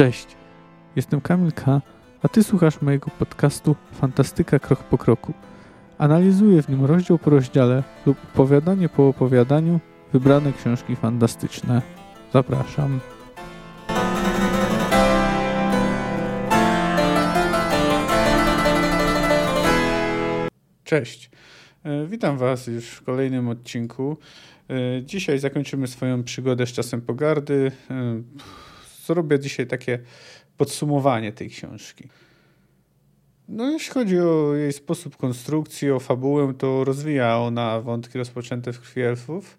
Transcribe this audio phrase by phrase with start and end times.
[0.00, 0.26] Cześć,
[0.96, 1.80] jestem Kamil K.,
[2.22, 5.34] a Ty słuchasz mojego podcastu Fantastyka Krok po Kroku.
[5.98, 9.80] Analizuję w nim rozdział po rozdziale lub opowiadanie po opowiadaniu
[10.12, 11.82] wybrane książki fantastyczne.
[12.32, 13.00] Zapraszam.
[20.84, 21.30] Cześć.
[21.84, 24.16] E, witam Was już w kolejnym odcinku.
[24.70, 27.72] E, dzisiaj zakończymy swoją przygodę z czasem pogardy.
[29.10, 29.98] E, zrobię dzisiaj takie
[30.56, 32.08] podsumowanie tej książki.
[33.48, 38.80] No, jeśli chodzi o jej sposób konstrukcji, o fabułę, to rozwija ona wątki rozpoczęte w
[38.80, 39.58] krwi elfów.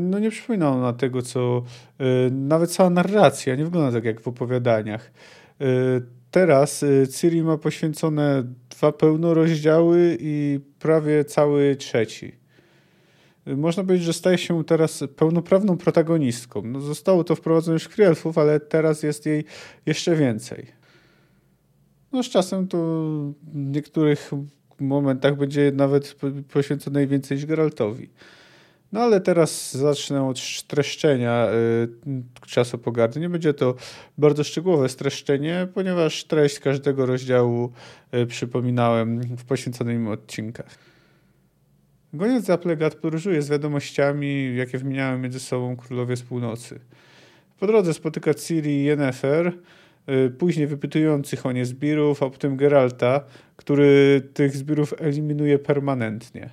[0.00, 1.62] No nie przypomina ona tego, co
[2.30, 5.12] nawet cała narracja nie wygląda tak jak w opowiadaniach.
[6.30, 12.45] Teraz Ciri ma poświęcone dwa pełnorozdziały i prawie cały trzeci.
[13.46, 16.62] Można powiedzieć, że staje się teraz pełnoprawną protagonistką.
[16.64, 19.44] No, zostało to wprowadzone już w Elfów, ale teraz jest jej
[19.86, 20.66] jeszcze więcej.
[22.12, 22.78] No z czasem to
[23.42, 24.30] w niektórych
[24.80, 26.16] momentach będzie nawet
[26.52, 28.08] poświęcone więcej niż Geraltowi.
[28.92, 31.48] No ale teraz zacznę od streszczenia
[32.06, 33.20] y, czasu pogardy.
[33.20, 33.74] Nie będzie to
[34.18, 37.72] bardzo szczegółowe streszczenie, ponieważ treść każdego rozdziału
[38.14, 40.95] y, przypominałem w poświęconych im odcinkach.
[42.16, 46.80] Goniec za Plegat podróżuje z wiadomościami, jakie wymieniają między sobą królowie z północy.
[47.60, 49.52] Po drodze spotyka Ciri i Yennefer,
[50.08, 53.24] y, później wypytujących o nie zbirów, a potem Geralta,
[53.56, 56.50] który tych zbirów eliminuje permanentnie.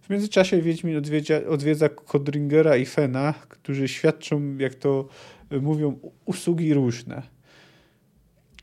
[0.00, 5.08] W międzyczasie Wiedźmin odwiedza, odwiedza Kodringera i Fena, którzy świadczą, jak to
[5.50, 7.22] mówią, usługi różne.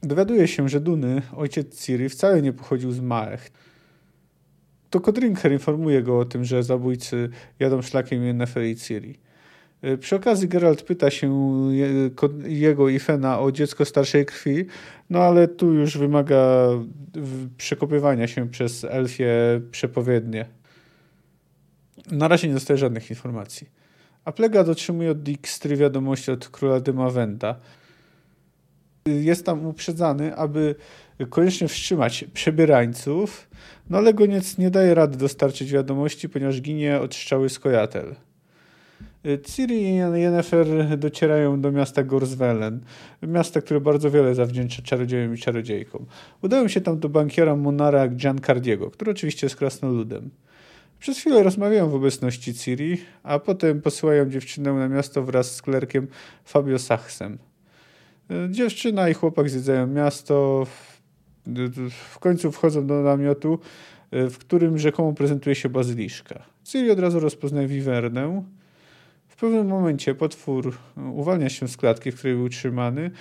[0.04, 3.52] Dowiaduje się, że Duny, ojciec Ciri, wcale nie pochodził z Maech
[4.92, 9.20] to Kodringer informuje go o tym, że zabójcy jadą szlakiem Yennefer i Ciri.
[9.82, 11.32] E, przy okazji Geralt pyta się
[12.44, 14.66] jego i Fena o dziecko starszej krwi,
[15.10, 16.68] no ale tu już wymaga
[17.58, 20.46] przekopywania się przez elfie przepowiednie.
[22.12, 23.70] Na razie nie dostaje żadnych informacji.
[24.26, 27.60] A Plega otrzymuje od Dijkstry wiadomości od króla Dymawenda.
[29.06, 30.76] Jest tam uprzedzany, aby
[31.30, 33.48] koniecznie wstrzymać przebierańców,
[33.90, 38.16] no ale goniec nie daje rady dostarczyć wiadomości, ponieważ ginie od strzały Skojatel.
[39.44, 40.68] Ciri i Yennefer
[40.98, 42.82] docierają do miasta Gorswellen,
[43.24, 46.06] miasta, które bardzo wiele zawdzięcza czarodziejom i czarodziejkom.
[46.42, 50.30] Udają się tam do bankiera Monara Giancardiego, który oczywiście jest krasnoludem.
[51.00, 56.08] Przez chwilę rozmawiają w obecności Ciri, a potem posyłają dziewczynę na miasto wraz z klerkiem
[56.46, 57.38] Fabio Sachsem.
[58.50, 60.68] Dziewczyna i chłopak zwiedzają miasto,
[61.90, 63.60] w końcu wchodzą do namiotu,
[64.12, 66.44] e, w którym rzekomo prezentuje się bazyliszka.
[66.64, 68.44] Ciri od razu rozpoznaje wiwernę.
[69.28, 70.78] W pewnym momencie potwór
[71.14, 73.12] uwalnia się z klatki, w której był trzymany.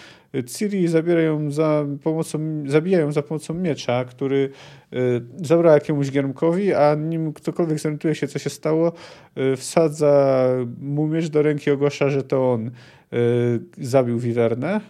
[0.46, 4.50] Ciri zabierają za pomocą, zabijają za pomocą miecza, który
[4.92, 4.96] e,
[5.36, 8.92] zabrał jakiemuś giermkowi, a nim ktokolwiek zorientuje się, co się stało,
[9.34, 10.46] e, wsadza
[10.80, 12.70] mu miecz do ręki, ogłasza, że to on
[13.78, 14.80] zabił wiwernę.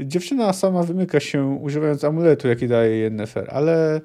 [0.00, 4.00] Dziewczyna sama wymyka się używając amuletu, jaki daje Yennefer, ale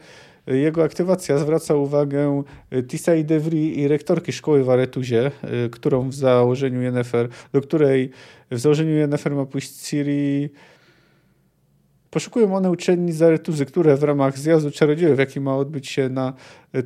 [0.48, 2.44] jego aktywacja zwraca uwagę
[2.88, 5.32] Tisai Devry i rektorki szkoły w Aretuzie,
[5.72, 8.10] którą w założeniu Yennefer, do której
[8.52, 10.50] w założeniu Yennefer ma pójść Ciri.
[12.10, 16.34] Poszukują one uczelni z Aretuzy, które w ramach zjazdu czarodziejów, jaki ma odbyć się na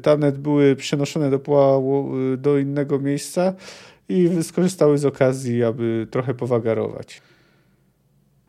[0.01, 1.39] Tanet, były przenoszone do,
[2.37, 3.53] do innego miejsca
[4.09, 7.21] i skorzystały z okazji, aby trochę powagarować.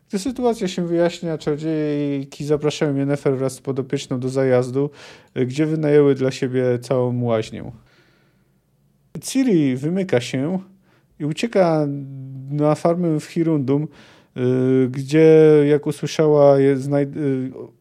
[0.09, 4.89] Gdy sytuacja się wyjaśnia, czarodziejki zapraszają Yennefer wraz z podopieczną do zajazdu,
[5.35, 7.71] gdzie wynajęły dla siebie całą łaźnię.
[9.21, 10.59] Ciri wymyka się
[11.19, 11.87] i ucieka
[12.51, 13.87] na farmę w Hirundum,
[14.37, 16.77] y, gdzie, jak usłyszała, y,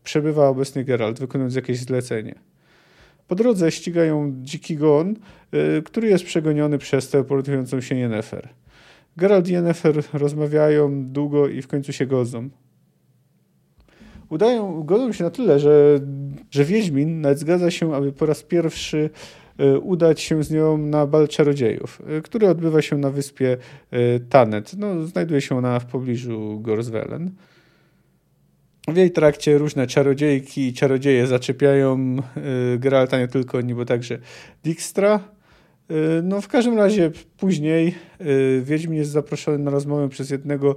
[0.05, 2.35] przebywa obecnie Geralt, wykonując jakieś zlecenie.
[3.29, 5.17] Po drodze ścigają dziki gon,
[5.79, 8.49] y, który jest przegoniony przez teleportującą się Yennefer.
[9.19, 12.49] Geralt i Yennefer rozmawiają długo i w końcu się godzą.
[14.29, 16.01] Udają, godzą się na tyle, że,
[16.51, 19.11] że Wiedźmin nawet zgadza się, aby po raz pierwszy
[19.59, 23.57] e, udać się z nią na bal czarodziejów, e, który odbywa się na wyspie
[23.91, 24.73] e, Tanet.
[24.77, 27.31] No, znajduje się ona w pobliżu Gorswellen.
[28.89, 32.17] W jej trakcie różne czarodziejki i czarodzieje zaczepiają
[32.79, 34.19] Geralta, nie tylko oni, bo także
[34.65, 35.38] Dijkstra.
[35.91, 40.77] Y, no w każdym razie później y, Wiedźmin jest zaproszony na rozmowę przez jednego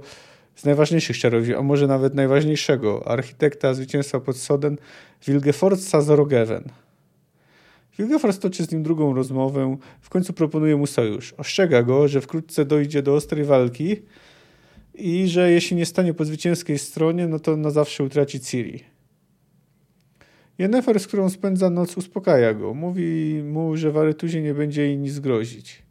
[0.54, 4.76] z najważniejszych czarodziejów, a może nawet najważniejszego, architekta zwycięstwa pod Soden,
[5.26, 6.64] Wilgefortza Zorogeven.
[7.98, 11.32] Wilgefort toczy z nim drugą rozmowę, w końcu proponuje mu sojusz.
[11.32, 13.96] Ostrzega go, że wkrótce dojdzie do ostrej walki,
[14.94, 18.91] i że jeśli nie stanie po zwycięskiej stronie, no to na zawsze utraci Ciri.
[20.58, 22.74] Jennefer, z którą spędza noc, uspokaja go.
[22.74, 25.82] Mówi mu, że Warytuzie nie będzie jej nic grozić.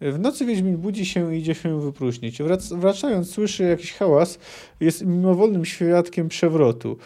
[0.00, 2.42] W nocy Wiedźmin budzi się i idzie się wypróżnić.
[2.42, 4.38] Wrac wracając słyszy jakiś hałas,
[4.80, 6.96] jest mimowolnym świadkiem przewrotu.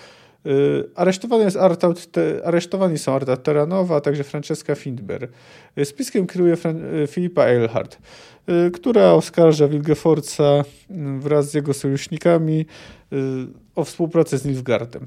[0.44, 5.28] Yy, aresztowany, jest Artaud, te, aresztowani są Arta Teranowa, a także Francesca Findber.
[5.76, 7.98] Yy, spiskiem kieruje Fran yy, Filipa Eilhart,
[8.46, 10.64] yy, która oskarża Wilgefortza
[11.19, 12.66] wraz z jego sojusznikami
[13.74, 15.06] o współpracę z Nilfgaardem.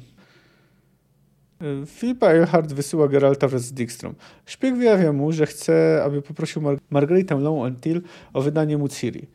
[1.85, 4.15] Filipa Eilhart wysyła Geralta wraz z Dijkstrom.
[4.45, 8.01] Szpieg wyjawia mu, że chce, aby poprosił Mar Margaretę Lowentil
[8.33, 9.27] o wydanie mu Ciri.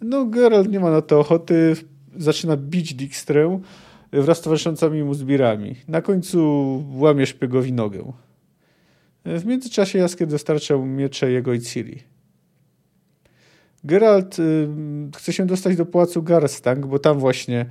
[0.00, 1.76] No, Geralt nie ma na to ochoty,
[2.16, 3.60] zaczyna bić Dijkstrę
[4.12, 5.76] wraz z towarzyszącymi mu zbirami.
[5.88, 8.12] Na końcu łamie szpiegowi nogę.
[9.24, 12.02] W międzyczasie Jaskier dostarcza mu miecze jego i Ciri.
[13.84, 14.68] Geralt y,
[15.16, 17.66] chce się dostać do pałacu Garstang, bo tam właśnie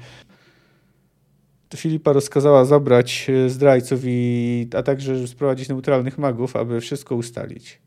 [1.76, 7.82] Filipa rozkazała zabrać e, zdrajców, i, a także sprowadzić neutralnych magów, aby wszystko ustalić.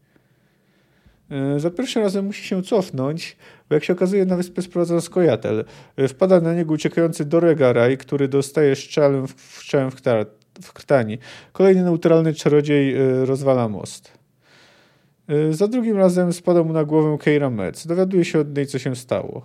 [1.30, 3.36] E, za pierwszym razem musi się cofnąć,
[3.68, 5.64] bo jak się okazuje na wyspę sprowadzono skojatel.
[5.96, 10.00] E, wpada na niego uciekający Doregaraj, który dostaje szczelem w, szczelem w,
[10.62, 11.18] w krtani.
[11.52, 12.94] Kolejny neutralny czarodziej
[13.24, 14.12] rozwala most.
[15.50, 17.86] Za drugim razem spada mu na głowę Keira Metz.
[17.86, 19.42] Dowiaduje się od niej, co się stało.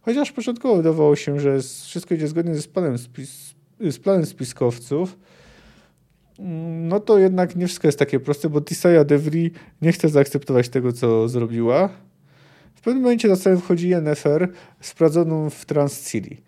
[0.00, 5.18] Chociaż początkowo wydawało się, że wszystko idzie zgodnie ze planem spis z planem spiskowców,
[6.88, 9.50] no to jednak nie wszystko jest takie proste, bo Tisaya Devry
[9.82, 11.88] nie chce zaakceptować tego, co zrobiła.
[12.74, 14.48] W pewnym momencie na scenę wchodzi Yennefer,
[14.80, 16.42] sprawdzoną w Transcili.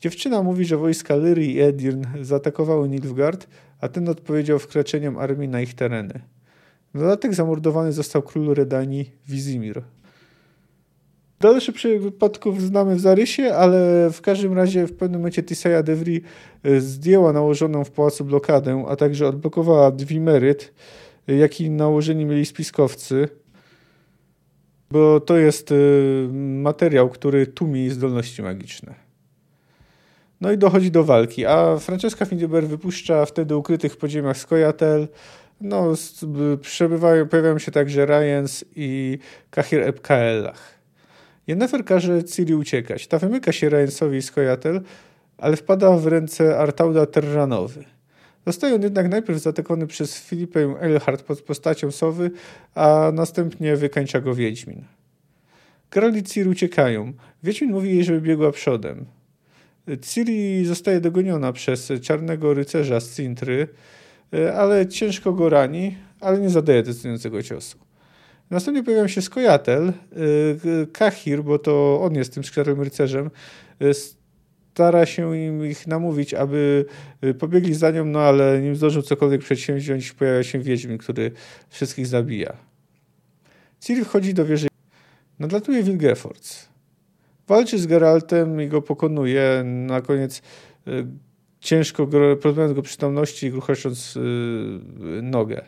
[0.00, 3.46] Dziewczyna mówi, że wojska Lyry i Edirn zaatakowały Nilfgaard,
[3.80, 6.20] a ten odpowiedział wkraczeniem armii na ich tereny.
[6.94, 9.82] Dodatek zamordowany został król Redanii Wizimir.
[11.40, 16.20] Dalszy przebieg wypadków znamy w zarysie, ale w każdym razie w pewnym momencie Tisaya Devry
[16.62, 20.74] e, zdjęła nałożoną w pałacu blokadę, a także odblokowała dwimeryt,
[21.26, 23.28] jaki nałożeni mieli spiskowcy,
[24.90, 25.74] bo to jest e,
[26.38, 28.94] materiał, który tłumi zdolności magiczne.
[30.40, 35.08] No i dochodzi do walki, a Francesca Findeber wypuszcza wtedy ukrytych w podziemiach Skojatel,
[35.60, 35.92] no,
[36.60, 39.18] przebywają, pojawiają się także Ryans i
[39.50, 40.77] Kahir Ebkaelach.
[41.48, 43.06] Yennefer każe Ciri uciekać.
[43.06, 44.80] Ta wymyka się Ryansowi z Kojatel,
[45.38, 47.84] ale wpada w ręce Artauda Terranowy.
[48.46, 52.30] Zostaje on jednak najpierw zaatakowany przez Filipę Eilhart pod postacią Sowy,
[52.74, 54.84] a następnie wykańcza go Wiedźmin.
[55.90, 57.12] Geralt i Ciri uciekają.
[57.42, 59.06] Wiedźmin mówi jej, żeby biegła przodem.
[60.02, 63.68] Ciri zostaje dogoniona przez czarnego rycerza z Cintry,
[64.56, 67.87] ale ciężko go rani, ale nie zadaje decydującego ciosu.
[68.50, 69.92] Następnie pojawia się Skojatel,
[70.82, 73.30] y, Kahir, bo to on jest tym skrzydłowym rycerzem,
[73.82, 76.84] y, stara się im ich namówić, aby
[77.24, 81.32] y, pobiegli za nią, no ale nim zdążył cokolwiek przedsięwziąć, pojawia się Wiedźmin, który
[81.68, 82.56] wszystkich zabija.
[83.80, 84.68] Ciri wchodzi do wieży,
[85.38, 86.68] nadlatuje Wilgefortz.
[87.48, 90.42] Walczy z Geraltem i go pokonuje, na koniec
[91.60, 92.08] ciężko
[92.42, 94.18] pozbawiając go przytomności i gruchając
[95.22, 95.64] nogę.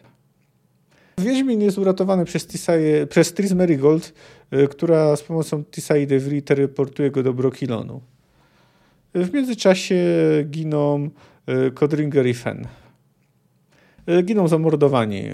[1.18, 4.12] Wiedźmin jest uratowany przez, Tisaje, przez Tris Merigold,
[4.52, 8.00] y, która z pomocą Tisai Devry teleportuje go do Brokilonu.
[9.14, 9.96] W międzyczasie
[10.44, 11.10] giną
[11.74, 12.66] Kodringer y, i Fen.
[14.08, 15.24] Y, giną zamordowani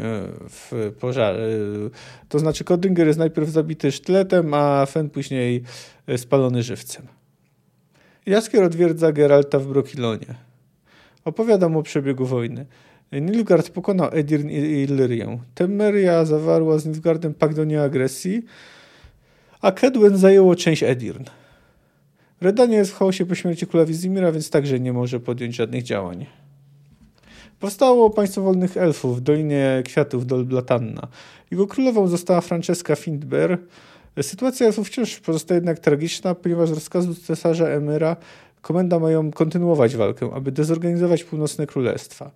[0.49, 1.49] w pożarze.
[2.29, 5.63] To znaczy Kodringer jest najpierw zabity sztyletem, a Fen później
[6.17, 7.07] spalony żywcem.
[8.27, 10.35] Jaskier odwiedza Geralta w Brokilonie.
[11.25, 12.67] Opowiada mu o przebiegu wojny.
[13.13, 15.39] Nilfgaard pokonał Edirn i Illyrię.
[15.55, 18.43] Temeria zawarła z Nilfgaardem pakt o nieagresji,
[19.61, 21.25] a Kedwen zajęło część Edirn.
[22.41, 26.27] Redania jest w chaosie po śmierci króla Wizimira, więc także nie może podjąć żadnych działań.
[27.61, 31.09] Powstało państwo wolnych elfów w Dolinie Kwiatów Dolblatanna.
[31.51, 33.59] Jego królową została Francesca Findber.
[34.23, 38.17] Sytuacja elfów wciąż pozostaje jednak tragiczna, ponieważ rozkazu cesarza Emyra
[38.63, 42.31] komenda mają kontynuować walkę, aby dezorganizować północne królestwa.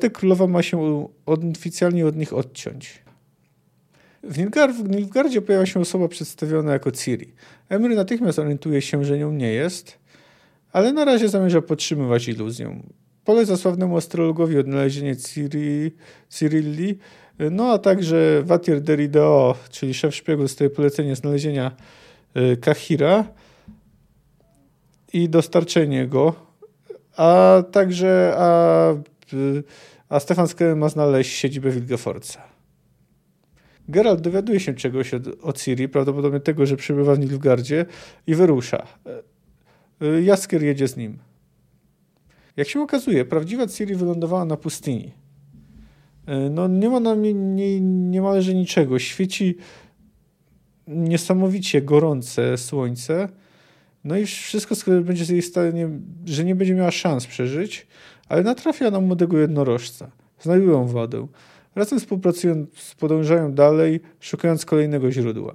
[0.00, 3.04] Te królowa ma się oficjalnie od nich odciąć.
[4.22, 4.76] W, Nilgard,
[5.34, 7.32] w pojawia się osoba przedstawiona jako Ciri.
[7.68, 9.98] Emry natychmiast orientuje się, że nią nie jest,
[10.72, 12.80] ale na razie zamierza podtrzymywać iluzję.
[13.24, 15.92] Poleca sławnemu astrologowi odnalezienie Ciri,
[16.28, 16.98] Cyrilli,
[17.50, 21.76] no a także Watir Derideo, czyli szef szpiegów, dostaje polecenie znalezienia
[22.36, 23.24] y, Kahira,
[25.14, 26.34] i dostarczenie go,
[27.16, 28.94] a także a,
[30.08, 32.42] a Stefan Skeller ma znaleźć siedzibę Wilgefortza.
[33.88, 37.86] Geralt dowiaduje się czegoś od, od Ciri, prawdopodobnie tego, że przebywa w Nilfgardzie
[38.26, 38.86] i wyrusza.
[40.22, 41.18] Jaskier jedzie z nim.
[42.56, 45.12] Jak się okazuje, prawdziwa Ciri wylądowała na pustyni.
[46.50, 48.98] No nie ma na mnie nie, niemalże niczego.
[48.98, 49.56] Świeci
[50.86, 53.28] niesamowicie gorące słońce.
[54.04, 55.88] No i wszystko będzie z jej stanie,
[56.26, 57.86] że nie będzie miała szans przeżyć,
[58.28, 60.10] ale natrafia na młodego jednorożca.
[60.40, 61.26] Znajdują wodę.
[61.74, 62.66] Razem współpracują,
[62.98, 65.54] podążają dalej, szukając kolejnego źródła.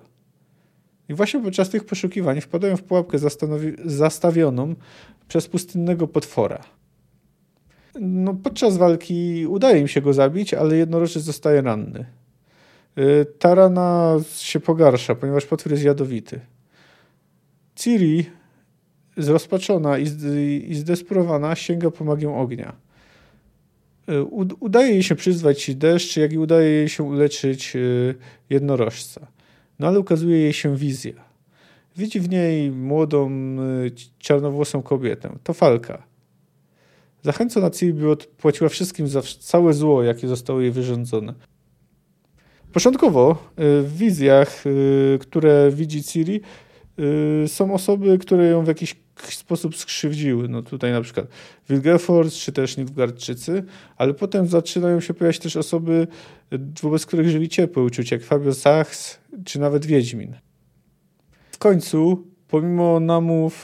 [1.10, 3.18] I właśnie podczas tych poszukiwań wpadają w pułapkę
[3.86, 4.76] zastawioną
[5.28, 6.64] przez pustynnego potwora.
[8.00, 12.06] No, podczas walki udaje im się go zabić, ale jednorożec zostaje ranny.
[12.98, 16.40] Y, ta rana się pogarsza, ponieważ potwór jest jadowity.
[17.76, 18.26] Ciri,
[19.18, 22.76] zrozpaczona i zdesperowana, sięga po magię ognia.
[24.10, 24.24] Y,
[24.60, 28.16] udaje jej się przyzwać deszcz, jak i udaje jej się uleczyć y,
[28.50, 29.28] jednorożca.
[29.80, 31.14] No ale ukazuje jej się wizja.
[31.98, 33.32] Widzi w niej młodą,
[34.20, 35.36] czarnowłosą kobietę.
[35.44, 36.04] To Falka.
[37.24, 41.34] Zachęcona Ciri by odpłaciła wszystkim za całe zło, jakie zostało jej wyrządzone.
[42.74, 44.64] Początkowo w wizjach,
[45.20, 46.42] które widzi Ciri,
[47.48, 48.96] są osoby, które ją w jakiś
[49.30, 50.48] sposób skrzywdziły.
[50.50, 51.28] No tutaj na przykład
[51.70, 53.64] Wilgefortz, czy też Nilfgaardczycy,
[53.98, 56.08] ale potem zaczynają się pojawiać też osoby,
[56.82, 60.36] wobec których żywi ciepłe uczucia, jak Fabio Sachs, czy nawet Wiedźmin.
[61.52, 63.64] W końcu, pomimo namów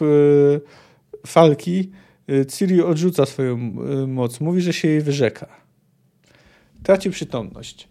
[1.27, 1.91] Falki,
[2.47, 3.57] Ciri odrzuca swoją
[4.07, 4.39] moc.
[4.39, 5.47] Mówi, że się jej wyrzeka.
[6.83, 7.89] Traci przytomność.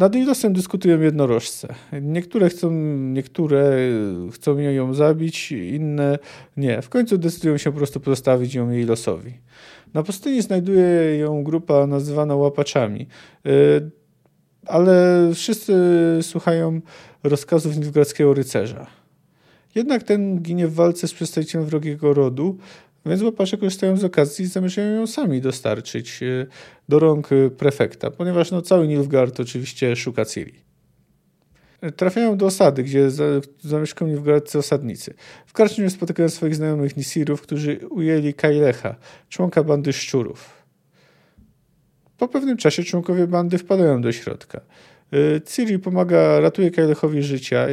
[0.00, 1.74] Nad jej losem dyskutują jednorożce.
[2.02, 2.70] Niektóre chcą,
[3.12, 3.78] niektóre
[4.32, 6.18] chcą ją zabić, inne
[6.56, 6.82] nie.
[6.82, 9.32] W końcu decydują się po prostu pozostawić ją jej losowi.
[9.94, 13.06] Na pustyni znajduje ją grupa nazywana łapaczami.
[13.46, 13.90] Y,
[14.66, 14.94] ale
[15.34, 15.74] wszyscy
[16.22, 16.80] słuchają
[17.22, 18.86] rozkazów nilfgaardzkiego rycerza.
[19.74, 22.58] Jednak ten ginie w walce z przedstawicielem wrogiego rodu,
[23.06, 26.46] więc łapacze korzystają z okazji i zamierzają ją sami dostarczyć e,
[26.88, 30.54] do rąk e, prefekta, ponieważ no, cały Nilfgaard oczywiście szuka Ciri.
[31.96, 33.08] Trafiają do osady, gdzie
[33.60, 35.14] zamieszkują Nilfgaardcy osadnicy.
[35.46, 38.96] W karczmie spotykają swoich znajomych Nisirów, którzy ujęli Kailecha,
[39.28, 40.64] członka bandy szczurów.
[42.18, 44.60] Po pewnym czasie członkowie bandy wpadają do środka.
[45.46, 47.66] Ciri pomaga, ratuje Kailechowi życia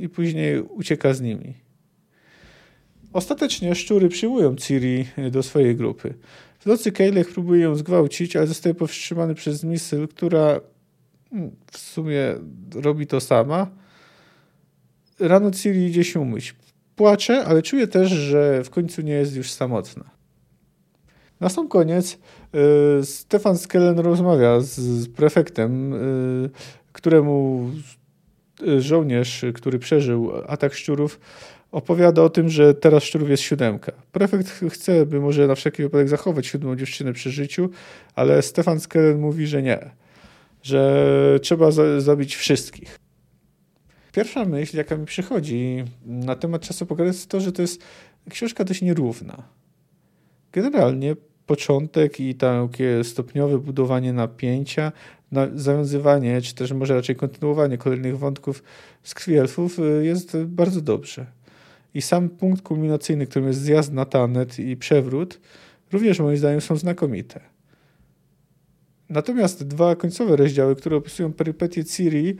[0.00, 1.54] i później ucieka z nimi.
[3.12, 6.14] Ostatecznie szczury przyjmują Ciri do swojej grupy.
[6.58, 10.60] W nocy Kejlech próbuje ją zgwałcić, ale zostaje powstrzymany przez Misyl, która
[11.30, 12.34] hmm, w sumie
[12.74, 13.66] robi to sama.
[15.20, 16.54] Rano Ciri idzie się umyć.
[16.96, 20.10] Płacze, ale czuje też, że w końcu nie jest już samotna.
[21.40, 22.18] Na sam koniec
[23.00, 26.50] y, Stefan Skellen rozmawia z, z prefektem, y,
[26.92, 27.70] któremu
[28.78, 31.20] żołnierz, który przeżył atak szczurów,
[31.72, 33.92] opowiada o tym, że teraz szczurów jest siódemka.
[34.12, 37.70] Prefekt chce, by może na wszelki wypadek zachować siódmą dziewczynę przy życiu,
[38.14, 39.90] ale Stefan Skellen mówi, że nie,
[40.62, 42.98] że trzeba za zabić wszystkich.
[44.12, 47.82] Pierwsza myśl, jaka mi przychodzi na temat czasu jest to, że to jest
[48.30, 49.42] książka dość nierówna.
[50.52, 54.92] Generalnie początek i takie stopniowe budowanie napięcia,
[55.54, 58.62] zawiązywanie, czy też może raczej kontynuowanie kolejnych wątków
[59.02, 61.26] z krwi elfów y, jest bardzo dobrze.
[61.94, 65.40] I sam punkt kulminacyjny, którym jest zjazd na Tanet i przewrót,
[65.92, 67.40] również moim zdaniem są znakomite.
[69.08, 72.36] Natomiast dwa końcowe rozdziały, które opisują perypetie Ciri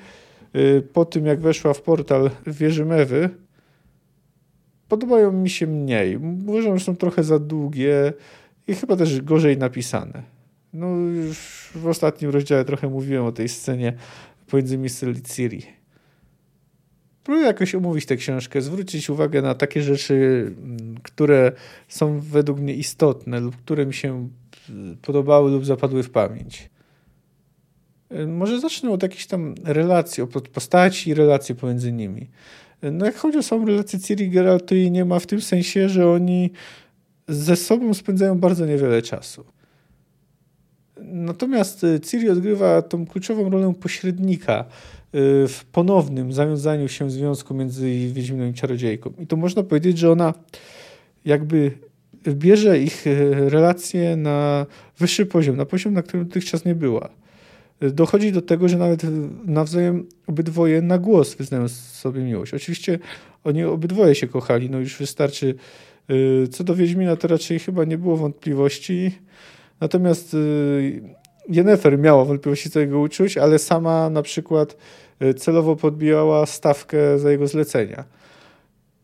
[0.56, 3.30] y, po tym, jak weszła w portal wieży Mewy,
[4.88, 6.16] podobają mi się mniej.
[6.46, 8.12] Uważam, że są trochę za długie
[8.66, 10.22] i chyba też gorzej napisane.
[10.72, 13.92] No już w ostatnim rozdziale trochę mówiłem o tej scenie
[14.46, 15.81] pomiędzy Mistel i Ciri.
[17.24, 20.14] Próbuję jakoś omówić tę książkę, zwrócić uwagę na takie rzeczy,
[20.58, 21.52] mm, które
[21.88, 24.28] są według mnie istotne lub które mi się
[24.70, 26.70] y, podobały lub zapadły w pamięć.
[28.12, 32.30] Y, może zacznę od jakichś tam relacji, od postaci i relacji pomiędzy nimi.
[32.84, 35.26] Y, no jak chodzi o samą relację Ciri i Geralt, to jej nie ma w
[35.26, 36.50] tym sensie, że oni
[37.28, 39.44] ze sobą spędzają bardzo niewiele czasu.
[41.04, 44.64] Natomiast Ciri odgrywa tą kluczową rolę pośrednika
[45.48, 49.12] w ponownym zawiązaniu się związku między Wiedźminą i Czarodziejką.
[49.18, 50.34] I to można powiedzieć, że ona
[51.24, 51.72] jakby
[52.28, 54.66] bierze ich y, relacje na
[54.98, 57.08] wyższy poziom, na poziom, na którym dotychczas nie była.
[57.80, 59.02] Dochodzi do tego, że nawet
[59.44, 62.54] nawzajem obydwoje na głos wyznają sobie miłość.
[62.54, 62.98] Oczywiście
[63.44, 65.54] oni obydwoje się kochali, no już wystarczy.
[66.10, 69.10] Y, co do Wiedźmina to raczej chyba nie było wątpliwości.
[69.80, 70.36] Natomiast
[71.48, 74.76] Jennefer miała wątpliwości co jego uczuć, ale sama na przykład
[75.22, 78.04] y, celowo podbijała stawkę za jego zlecenia.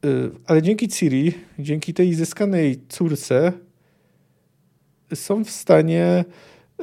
[0.04, 3.52] Y, ale dzięki Ciri, dzięki tej zyskanej córce,
[5.14, 6.25] są w stanie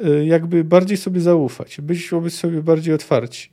[0.05, 3.49] y, jakby bardziej sobie zaufać, być wobec sobie bardziej otwarci.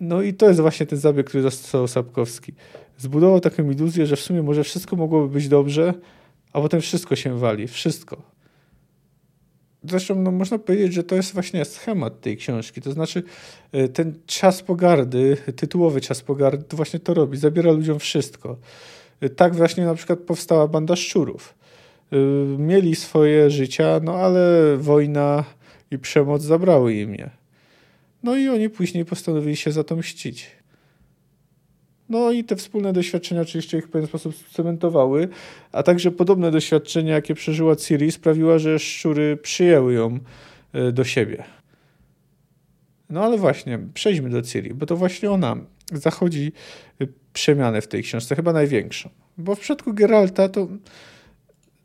[0.00, 2.52] No i to jest właśnie ten zabieg, który zastosował Sapkowski.
[2.98, 5.94] Zbudował taką iluzję, że w sumie może wszystko mogłoby być dobrze,
[6.52, 7.68] a potem wszystko się wali.
[7.68, 8.29] Wszystko.
[9.84, 12.80] Zresztą no, można powiedzieć, że to jest właśnie schemat tej książki.
[12.80, 13.22] To znaczy
[13.74, 17.38] y, ten czas pogardy, tytułowy czas pogardy, to właśnie to robi.
[17.38, 18.56] Zabiera ludziom wszystko.
[19.22, 21.54] Y, tak właśnie na przykład powstała banda szczurów.
[22.12, 22.16] Y,
[22.58, 25.44] mieli swoje życia, no ale wojna
[25.90, 27.30] i przemoc zabrały im je.
[28.22, 30.59] No i oni później postanowili się za to mścić.
[32.10, 35.28] No i te wspólne doświadczenia oczywiście ich w pewien sposób cementowały,
[35.72, 40.18] a także podobne doświadczenia, jakie przeżyła Ciri, sprawiła, że szczury przyjęły ją
[40.72, 41.44] e, do siebie.
[43.10, 45.56] No ale właśnie, przejdźmy do Ciri, bo to właśnie ona
[45.92, 46.52] zachodzi
[47.00, 49.10] e, przemianę w tej książce, chyba największą.
[49.38, 50.68] Bo w przypadku Geralta to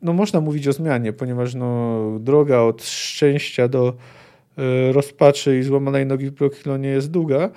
[0.02, 3.94] no można mówić o zmianie, ponieważ no, droga od szczęścia do
[4.58, 7.50] y, rozpaczy i złamanej nogi w Brokilo jest długa,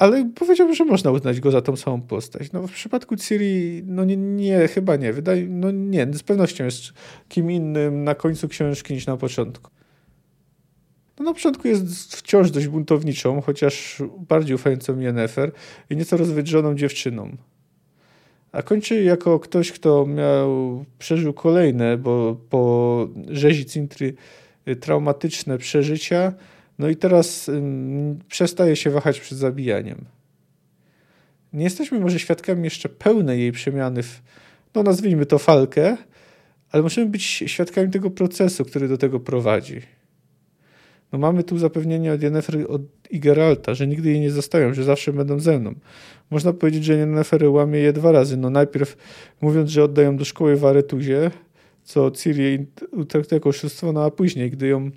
[0.00, 2.52] ale powiedziałbym, że można uznać go za tą samą postać.
[2.52, 5.12] No, w przypadku Ciri, no nie, nie, chyba nie.
[5.12, 6.82] Wydaje, no nie, z pewnością jest
[7.28, 9.70] kim innym na końcu książki niż na początku.
[11.18, 15.52] No, na początku jest wciąż dość buntowniczą, chociaż bardziej ufającą Yennefer
[15.90, 17.36] i nieco rozwydrzoną dziewczyną.
[18.52, 24.14] A kończy jako ktoś, kto miał, przeżył kolejne, bo po rzezi Cintry
[24.68, 26.32] y, traumatyczne przeżycia,
[26.80, 27.50] no i teraz
[28.28, 30.04] przestaje się wahać przed zabijaniem.
[31.52, 34.22] Nie jesteśmy może świadkami jeszcze pełnej jej przemiany w,
[34.74, 35.96] no nazwijmy to falkę,
[36.72, 39.80] ale możemy być świadkami tego procesu, który do tego prowadzi.
[41.12, 42.66] No mamy tu zapewnienie od Yennefer
[43.10, 45.74] i Geralta, że nigdy jej nie zostają, że zawsze będą ze mną.
[46.30, 48.36] Można powiedzieć, że Yennefer łamie je dwa razy.
[48.36, 48.96] No najpierw
[49.40, 51.30] mówiąc, że oddają do szkoły w Aretuzie,
[51.84, 52.66] co Ciri
[53.08, 54.90] traktuje jako oszustwo, no a później, gdy ją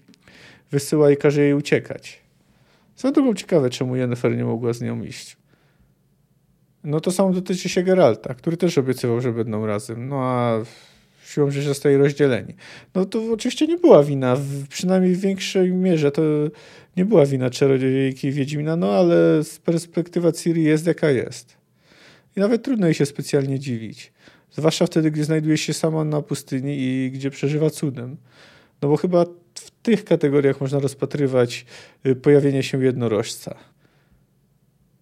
[0.73, 2.21] wysyła i każe jej uciekać.
[2.95, 5.37] Swoją drogą ciekawe, czemu Yennefer nie mogła z nią iść.
[6.83, 10.07] No to samo dotyczy się Geralta, który też obiecywał, że będą razem.
[10.07, 10.61] No a
[11.25, 12.53] siłą rzeczy zostali rozdzieleni.
[12.95, 14.37] No to oczywiście nie była wina,
[14.69, 16.21] przynajmniej w większej mierze to
[16.97, 21.57] nie była wina czarodziejki Wiedźmina, no ale z perspektywy Ciri jest jaka jest.
[22.37, 24.13] I nawet trudno jej się specjalnie dziwić.
[24.51, 28.17] Zwłaszcza wtedy, gdy znajduje się sama na pustyni i gdzie przeżywa cudem.
[28.81, 29.29] No bo chyba w
[29.83, 31.65] tych kategoriach można rozpatrywać
[32.05, 33.55] y, pojawienie się jednorożca.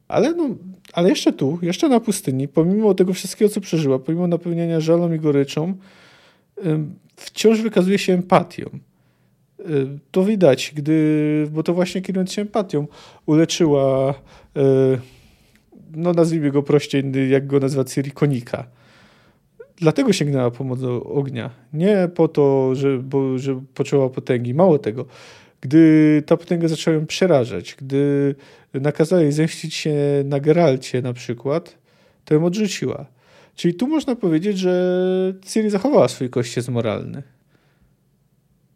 [0.07, 0.49] Ale, no,
[0.93, 5.19] ale jeszcze tu, jeszcze na pustyni, pomimo tego wszystkiego, co przeżyła, pomimo napełnienia żalą i
[5.19, 5.77] goryczą,
[7.15, 8.69] wciąż wykazuje się empatią.
[10.11, 12.87] To widać, gdy, bo to właśnie kierując się empatią,
[13.25, 14.13] uleczyła,
[14.55, 14.63] e,
[15.95, 18.67] no nazwijmy go prościej, jak go nazywa Ciri, konika.
[19.81, 21.49] Dlatego sięgnęła pomoc ognia.
[21.73, 24.53] Nie po to, że, bo, że poczuła potęgi.
[24.53, 25.05] Mało tego.
[25.61, 28.35] Gdy ta potęga zaczęła ją przerażać, gdy
[28.73, 31.77] nakazała jej zemścić się na Geralcie na przykład,
[32.25, 33.05] to ją odrzuciła.
[33.55, 37.23] Czyli tu można powiedzieć, że Ciri zachowała swój kościec moralny.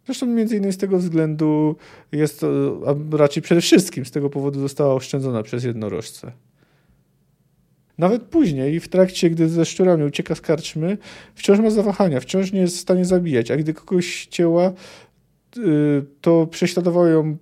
[0.05, 1.75] Zresztą między innymi z tego względu
[2.11, 2.45] jest
[2.85, 6.31] a raczej przede wszystkim z tego powodu została oszczędzona przez jednorożce.
[7.97, 10.97] Nawet później, w trakcie, gdy ze szczurami ucieka z karczmy,
[11.35, 14.73] wciąż ma zawahania, wciąż nie jest w stanie zabijać, a gdy kogoś cięła,
[15.57, 17.37] y, to prześladowało ją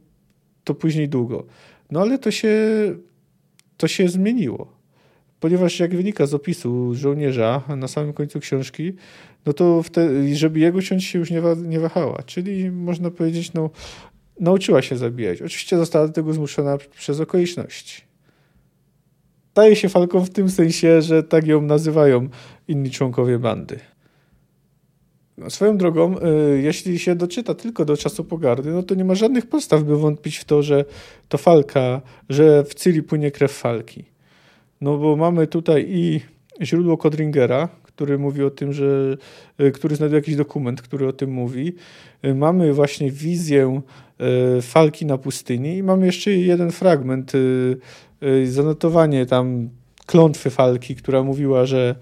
[0.64, 1.46] to później długo.
[1.92, 2.56] No ale to się,
[3.78, 4.84] to się zmieniło
[5.44, 8.94] ponieważ jak wynika z opisu żołnierza na samym końcu książki,
[9.46, 9.84] no to
[10.34, 12.24] żeby jego ciąć się już nie, wa nie wahała.
[12.26, 13.70] Czyli można powiedzieć, no,
[14.40, 15.42] nauczyła się zabijać.
[15.42, 18.02] Oczywiście została do tego zmuszona przez okoliczności.
[19.54, 22.30] Staje się falką w tym sensie, że tak ją nazywają
[22.68, 23.80] inni członkowie bandy.
[25.38, 29.16] No, swoją drogą, y, jeśli się doczyta tylko do czasu pogardy, no to nie ma
[29.16, 30.86] żadnych podstaw, by wątpić w to, że
[31.30, 34.04] to falka, że w Ciri płynie krew falki.
[34.82, 36.22] No bo mamy tutaj i
[36.62, 39.18] źródło Codringera, który mówi o tym, że
[39.58, 41.76] e, który znajduje jakiś dokument, który o tym mówi.
[42.22, 43.82] E, mamy właśnie wizję
[44.20, 47.32] e, falki na pustyni i mamy jeszcze jeden fragment,
[48.46, 49.70] zanotowanie tam
[50.06, 51.96] klątwy falki, która mówiła, że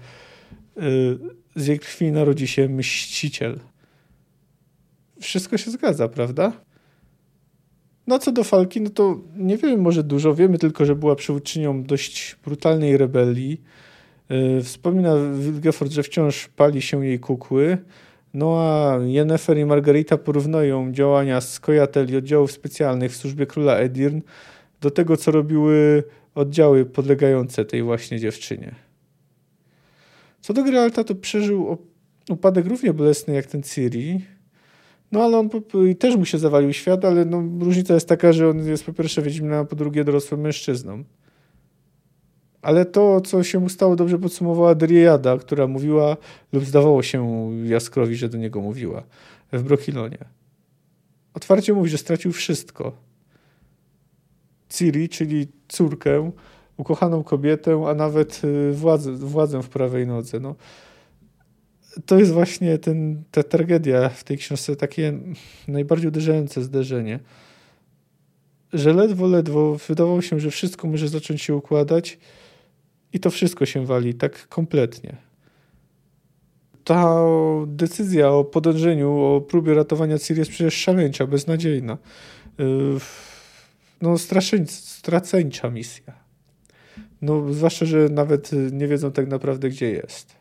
[1.56, 3.58] z jej krwi narodzi się mściciel.
[5.20, 6.52] Wszystko się zgadza, prawda?
[8.06, 10.34] No co do Falki, no to nie wiemy może dużo.
[10.34, 13.62] Wiemy tylko, że była przywódczynią dość brutalnej rebelii.
[14.28, 17.78] E, wspomina Wilgefort, że wciąż pali się jej kukły.
[18.34, 24.20] No a Yennefer i Margarita porównują działania Skojatel i oddziałów specjalnych w służbie króla Edirn
[24.82, 28.74] do tego, co robiły oddziały podlegające tej właśnie dziewczynie.
[30.40, 31.78] Co do Geralta, to przeżył
[32.30, 34.20] upadek równie bolesny jak ten Ciri.
[35.12, 35.50] No ale on
[35.98, 39.22] też mu się zawalił świat, ale no, różnica jest taka, że on jest po pierwsze
[39.22, 41.04] Wiedźminem, a po drugie dorosłym mężczyzną.
[42.62, 46.16] Ale to, co się mu stało, dobrze podsumowała Dryada, która mówiła,
[46.52, 49.02] lub zdawało się Jaskrowi, że do niego mówiła,
[49.52, 50.18] w Brokilonie.
[51.34, 52.92] Otwarcie mówi, że stracił wszystko.
[54.72, 56.30] Ciri, czyli córkę,
[56.76, 60.40] ukochaną kobietę, a nawet y, władzę, władzę w prawej nodze.
[60.40, 60.54] No,
[62.06, 65.12] to jest właśnie ten, ta tragedia w tej książce, takie
[65.68, 67.20] najbardziej uderzające zderzenie,
[68.72, 72.18] że ledwo, ledwo wydawało się, że wszystko może zacząć się układać
[73.12, 75.16] i to wszystko się wali tak kompletnie.
[76.84, 77.24] Ta
[77.66, 81.98] decyzja o podążeniu, o próbie ratowania Ciri jest przecież szaleńcza, beznadziejna.
[82.60, 82.64] Y,
[84.02, 84.18] no,
[84.68, 86.12] straceńcza misja.
[87.22, 90.36] No, zwłaszcza, że nawet nie wiedzą tak naprawdę, gdzie jest.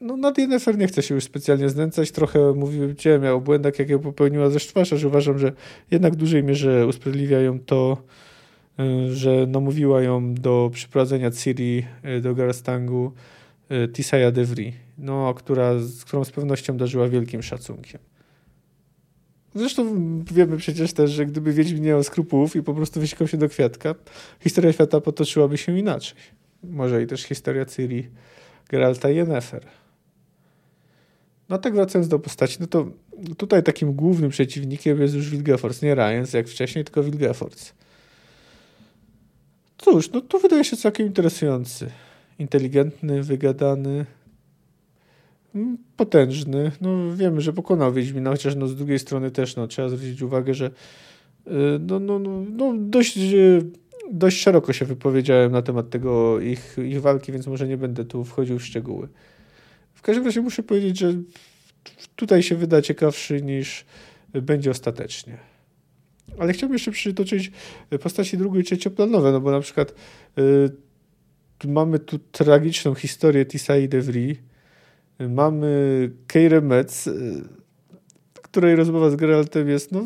[0.00, 2.10] No, nad Yennefer nie chcę się już specjalnie znęcać.
[2.10, 2.96] Trochę mówiłem
[3.34, 5.52] o błędach, jakie popełniła ze Sztwasza, że uważam, że
[5.90, 8.02] jednak w dużej mierze usprawiedliwiają to,
[8.80, 13.12] y, że namówiła ją do przyprowadzenia Ciri y, do Garastangu
[13.70, 18.09] y, Tisaya Devri, no, która, z którą z pewnością darzyła wielkim szacunkiem.
[19.54, 19.84] Zresztą
[20.24, 23.48] wiemy przecież też, że gdyby Wiedźmin nie miał skrupułów i po prostu wysikał się do
[23.48, 23.94] kwiatka,
[24.40, 26.18] historia świata potoczyłaby się inaczej.
[26.64, 28.08] Może i też historia Ciri,
[28.68, 29.66] Geralta i Yennefer.
[31.48, 32.86] No tak wracając do postaci, no to
[33.36, 37.72] tutaj takim głównym przeciwnikiem jest już Wilgefortz, nie Ryans jak wcześniej, tylko Wilgefortz.
[39.78, 41.90] Cóż, no to wydaje się całkiem interesujący.
[42.38, 44.06] Inteligentny, wygadany,
[45.96, 46.72] potężny.
[46.80, 50.54] No wiemy, że pokonał Wiedźmina, chociaż no z drugiej strony też no, trzeba zwrócić uwagę,
[50.54, 53.62] że y, no, no, no, no dość, y,
[54.12, 58.24] dość szeroko się wypowiedziałem na temat tego ich, ich walki, więc może nie będę tu
[58.24, 59.08] wchodził w szczegóły.
[59.94, 61.12] W każdym razie muszę powiedzieć, że
[62.16, 63.84] tutaj się wyda ciekawszy niż
[64.34, 65.38] będzie ostatecznie.
[66.38, 67.52] Ale chciałbym jeszcze przytoczyć
[68.02, 69.94] postaci drugiej i trzecioplanowe, no bo na przykład
[70.38, 70.70] y,
[71.68, 74.36] mamy tu tragiczną historię Tisai Devry,
[75.28, 77.42] mamy Keire Metz, y,
[78.42, 80.04] której rozmowa z Geraltem jest no,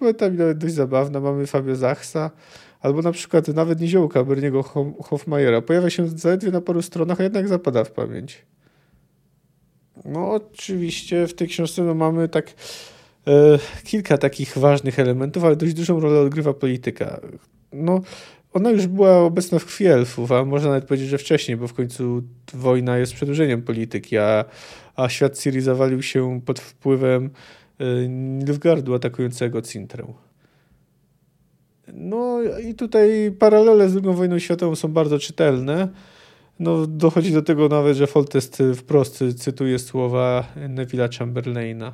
[0.00, 1.20] momentami nawet dość zabawna.
[1.20, 2.30] Mamy Fabio Zachsa,
[2.80, 4.62] albo na przykład nawet Niziołka Berniego
[5.02, 5.62] Hofmajera.
[5.62, 8.42] Pojawia się zaledwie na paru stronach, a jednak zapada w pamięć.
[10.04, 12.46] No oczywiście w tej książce no, mamy tak
[13.26, 17.20] e, kilka takich ważnych elementów, ale dość dużą rolę odgrywa polityka.
[17.72, 18.00] No,
[18.54, 21.74] ona już była obecna w krwi elfów, a można nawet powiedzieć, że wcześniej, bo w
[21.74, 22.22] końcu
[22.54, 24.44] wojna jest przedłużeniem polityki, a,
[24.96, 27.30] a świat Ciri zawalił się pod wpływem
[27.78, 30.04] e, Nilfgaardu atakującego Cintrę.
[31.92, 35.88] No i tutaj paralele z II wojną światową są bardzo czytelne.
[36.58, 41.92] No, dochodzi do tego nawet, że Foltest wprost cytuje słowa Neville'a Chamberlaina.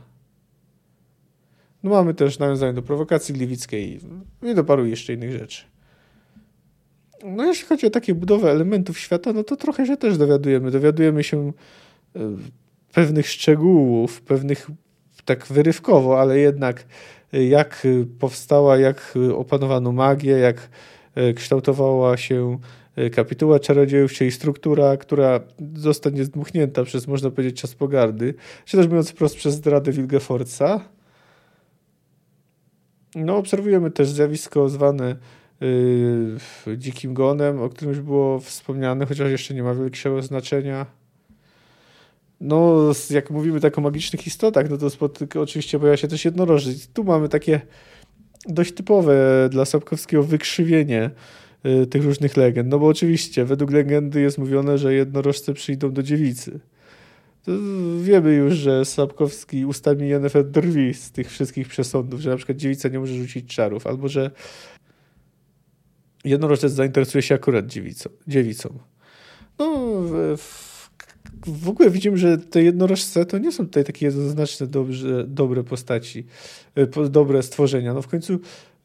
[1.83, 4.01] No, mamy też nawiązanie do prowokacji gliwickiej
[4.43, 5.70] i do paru jeszcze innych rzeczy.
[7.25, 10.71] No jeśli chodzi o takie budowę elementów świata, no to trochę się też dowiadujemy.
[10.71, 11.53] Dowiadujemy się
[12.17, 12.21] e,
[12.93, 14.71] pewnych szczegółów, pewnych
[15.25, 16.85] tak wyrywkowo, ale jednak
[17.33, 17.87] e, jak
[18.19, 20.69] powstała, jak opanowano magię, jak
[21.15, 22.59] e, kształtowała się
[23.13, 25.41] kapituła czarodziejów, czyli struktura, która
[25.75, 30.81] zostanie zdmuchnięta przez, można powiedzieć, czas pogardy, czy też mówiąc wprost przez zdradę Wilgefortza.
[33.15, 35.17] No, obserwujemy też zjawisko zwane
[35.61, 40.87] yy, dzikim gonem, o którym już było wspomniane, chociaż jeszcze nie ma większego znaczenia.
[42.41, 44.89] No, jak mówimy tak o magicznych istotach, no to
[45.41, 46.87] oczywiście pojawia się też jednorożec.
[46.87, 47.61] Tu mamy takie
[48.47, 51.11] dość typowe dla Sapkowskiego wykrzywienie
[51.67, 52.69] Y, tych różnych legend.
[52.69, 56.61] No bo oczywiście, według legendy jest mówione, że jednorożce przyjdą do dziewicy.
[57.45, 57.53] To
[58.03, 62.89] wiemy już, że Sapkowski ustami Yennefer drwi z tych wszystkich przesądów, że na przykład dziewica
[62.89, 64.31] nie może rzucić czarów, albo że
[66.25, 68.11] jednorożec zainteresuje się akurat dziewicą.
[68.27, 68.79] dziewicą.
[69.59, 69.77] No,
[70.37, 70.71] w,
[71.47, 76.27] w ogóle widzimy, że te jednorożce to nie są tutaj takie jednoznaczne dobrze, dobre postaci,
[76.79, 77.95] y, dobre stworzenia.
[77.95, 78.39] No w końcu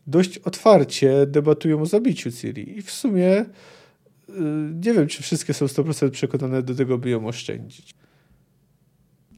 [0.07, 2.77] dość otwarcie debatują o zabiciu Ciri.
[2.77, 3.45] I w sumie y,
[4.85, 7.95] nie wiem, czy wszystkie są 100% przekonane do tego, by ją oszczędzić.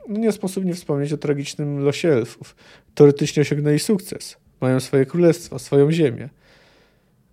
[0.10, 2.56] No nie sposób nie wspomnieć o tragicznym losie elfów.
[2.96, 4.38] Teoretycznie osiągnęli sukces.
[4.62, 6.30] Mają swoje królestwo, swoją ziemię.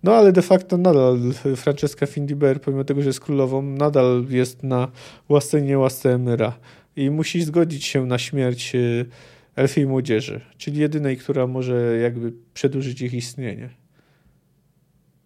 [0.05, 1.19] No ale de facto nadal
[1.55, 4.91] Francesca Findiber, pomimo tego, że jest królową, nadal jest na
[5.29, 6.59] łasce i niełasce Emyra.
[6.95, 9.05] i musi zgodzić się na śmierć y,
[9.55, 13.69] elfiej młodzieży, czyli jedynej, która może jakby przedłużyć ich istnienie.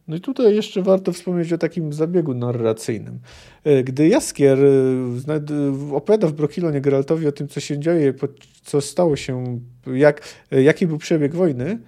[0.08, 3.20] No i tutaj jeszcze warto wspomnieć o takim zabiegu narracyjnym.
[3.64, 8.14] E, gdy Jaskier e, opowiada w Brokilonie Geraltowi o tym, co się dzieje,
[8.64, 9.60] co stało się,
[9.94, 11.80] jak, jaki był przebieg wojny,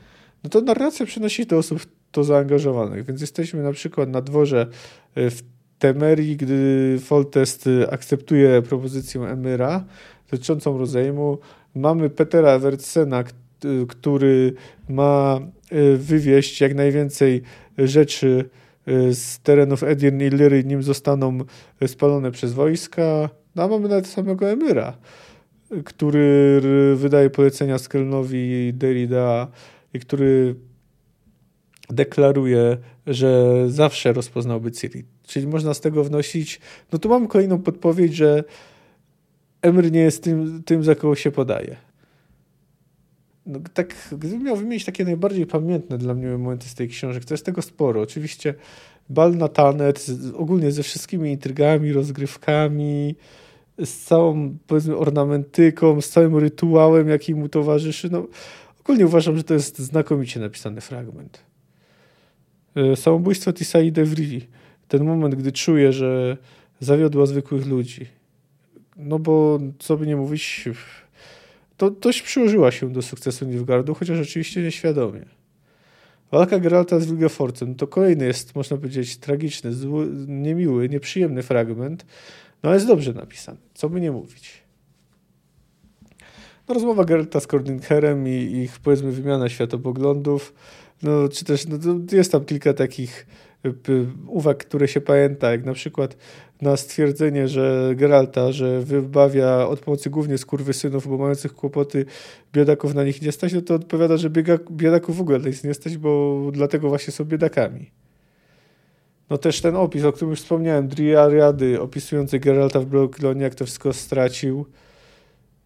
[0.43, 3.06] no to narracja przenosi do osób to zaangażowanych.
[3.06, 4.67] Więc jesteśmy na przykład na dworze
[5.15, 5.39] w
[5.80, 9.86] Temerii, gdy Foltest akceptuje propozycję Emyra
[10.32, 11.38] dotyczącą rozejmu.
[11.76, 13.24] Mamy Petera Evertsena,
[13.88, 14.54] który
[14.89, 15.39] ma
[15.97, 17.41] wywieźć jak najwięcej
[17.78, 18.50] rzeczy
[19.12, 21.38] z terenów Edirn i Lyry, nim zostaną
[21.88, 23.30] spalone przez wojska.
[23.56, 24.97] No a mamy nawet samego Emyra,
[25.84, 26.62] który
[26.95, 29.47] wydaje polecenia Skelnowi Derrida
[29.93, 30.56] i który
[31.93, 32.77] deklaruje,
[33.08, 35.04] że zawsze rozpoznałby Ciri.
[35.23, 36.60] Czyli można z tego wnosić,
[36.91, 38.43] no tu mamy kolejną podpowiedź, że
[39.62, 41.91] Emir nie jest tym, tym za kogo się podaje
[43.45, 47.34] no, tak, gdybym miał wymienić takie najbardziej pamiętne dla mnie momenty z tej książek, to
[47.34, 48.01] jest tego sporo.
[48.01, 48.54] Oczywiście
[49.10, 50.06] bal na tanet,
[50.38, 53.15] ogólnie ze wszystkimi intrygami, rozgrywkami,
[53.86, 58.10] z całą, powiedzmy, ornamentyką, z całym rytuałem, jaki mu towarzyszy.
[58.10, 58.27] No,
[58.80, 61.50] ogólnie uważam, że to jest znakomicie napisany fragment.
[62.75, 64.47] E, samobójstwo Tisai Devri.
[64.88, 66.38] Ten moment, gdy czuje, że
[66.79, 68.05] zawiodła zwykłych ludzi.
[68.97, 70.69] No bo, co by nie mówić,
[71.77, 75.25] to dość przyłożyła się do sukcesu Nilfgaardu, chociaż oczywiście nieświadomie.
[76.31, 82.05] Walka Geralta z Wilgeforcem to kolejny jest, można powiedzieć, tragiczny, zły, niemiły, nieprzyjemny fragment,
[82.63, 84.63] no ale jest dobrze napisany, co by nie mówić.
[86.67, 88.31] No, rozmowa Geralta z Cordingerem i
[88.63, 90.53] ich, powiedzmy, wymiana światopoglądów,
[91.03, 91.77] no, czy też no,
[92.11, 93.25] jest tam kilka takich
[94.27, 96.17] uwag, które się pamięta, jak na przykład
[96.61, 100.35] na stwierdzenie, że Geralta, że wybawia od pomocy głównie
[100.71, 102.05] synów, bo mających kłopoty
[102.53, 105.63] biedaków na nich nie stać, no to odpowiada, że biega, biedaków w ogóle na nich
[105.63, 107.91] nie stać, bo dlatego właśnie są biedakami.
[109.29, 113.65] No też ten opis, o którym już wspomniałem, Driariady opisujący Geralta w Blokilonie, jak to
[113.65, 114.65] wszystko stracił.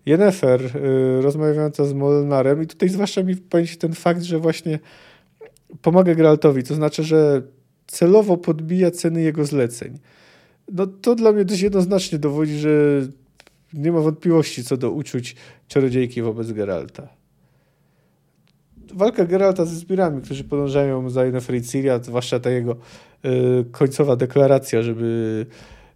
[0.05, 4.79] Yennefer yy, rozmawiająca z Molnarem i tutaj zwłaszcza mi pamięci ten fakt, że właśnie
[5.81, 7.41] pomaga Geraltowi, to znaczy, że
[7.87, 9.99] celowo podbija ceny jego zleceń.
[10.71, 13.01] No to dla mnie dość jednoznacznie dowodzi, że
[13.73, 15.35] nie ma wątpliwości co do uczuć
[15.67, 17.07] czarodziejki wobec Geralta.
[18.93, 21.55] Walka Geralta ze zbirami, którzy podążają za Yennefer
[22.01, 22.75] zwłaszcza ta jego
[23.25, 25.45] y, końcowa deklaracja, żeby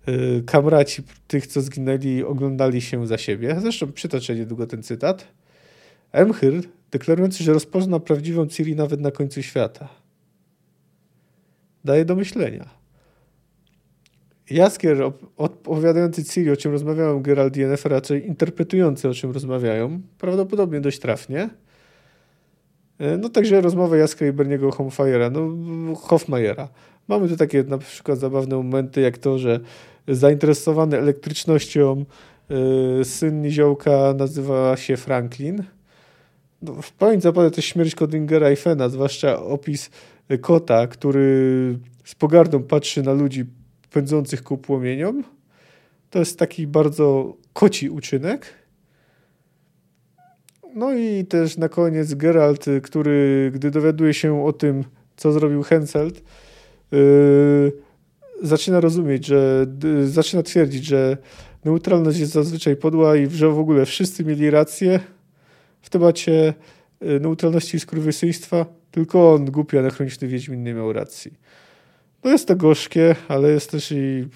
[0.08, 3.58] y, kamraci tych, co zginęli, oglądali się za siebie.
[3.62, 5.28] Zresztą przytoczę niedługo ten cytat.
[6.12, 9.90] Emhyr deklarujący, że rozpozna prawdziwą Ciri nawet na końcu świata
[11.86, 12.70] daje do myślenia.
[14.50, 20.82] Jaskier opowiadający Ciri, o czym rozmawiają Gerald i Yennefer, raczej interpretujący, o czym rozmawiają, prawdopodobnie
[20.82, 21.50] dość trafnie.
[23.00, 25.50] E, no także rozmowa Jaskier i Berniego Hofmajera, no
[25.96, 26.70] Hofmajera.
[27.08, 29.60] Mamy tu takie na przykład zabawne momenty, jak to, że
[30.08, 32.06] zainteresowany elektrycznością
[32.50, 35.64] yy, syn Niziołka nazywa się Franklin.
[36.62, 39.90] No, w pamięć zapada też śmierć Kodingera i Fena, zwłaszcza opis
[40.42, 43.46] kota, który z pogardą patrzy na ludzi
[43.92, 45.24] pędzących ku płomieniom.
[46.10, 48.46] To jest taki bardzo koci uczynek.
[50.76, 54.84] No i też na koniec Geralt, który gdy dowiaduje się o tym,
[55.18, 56.24] co zrobił Henselt,
[56.92, 57.72] yy,
[58.42, 61.18] zaczyna rozumieć, że yy, zaczyna twierdzić, że
[61.66, 65.00] neutralność jest zazwyczaj podła i że w ogóle wszyscy mieli rację
[65.82, 66.54] w temacie
[67.02, 71.34] yy, neutralności i skurwysyństwa tylko on, głupi anachroniczny Wiedźmin, nie miał racji.
[72.24, 74.28] No jest to gorzkie, ale jest też i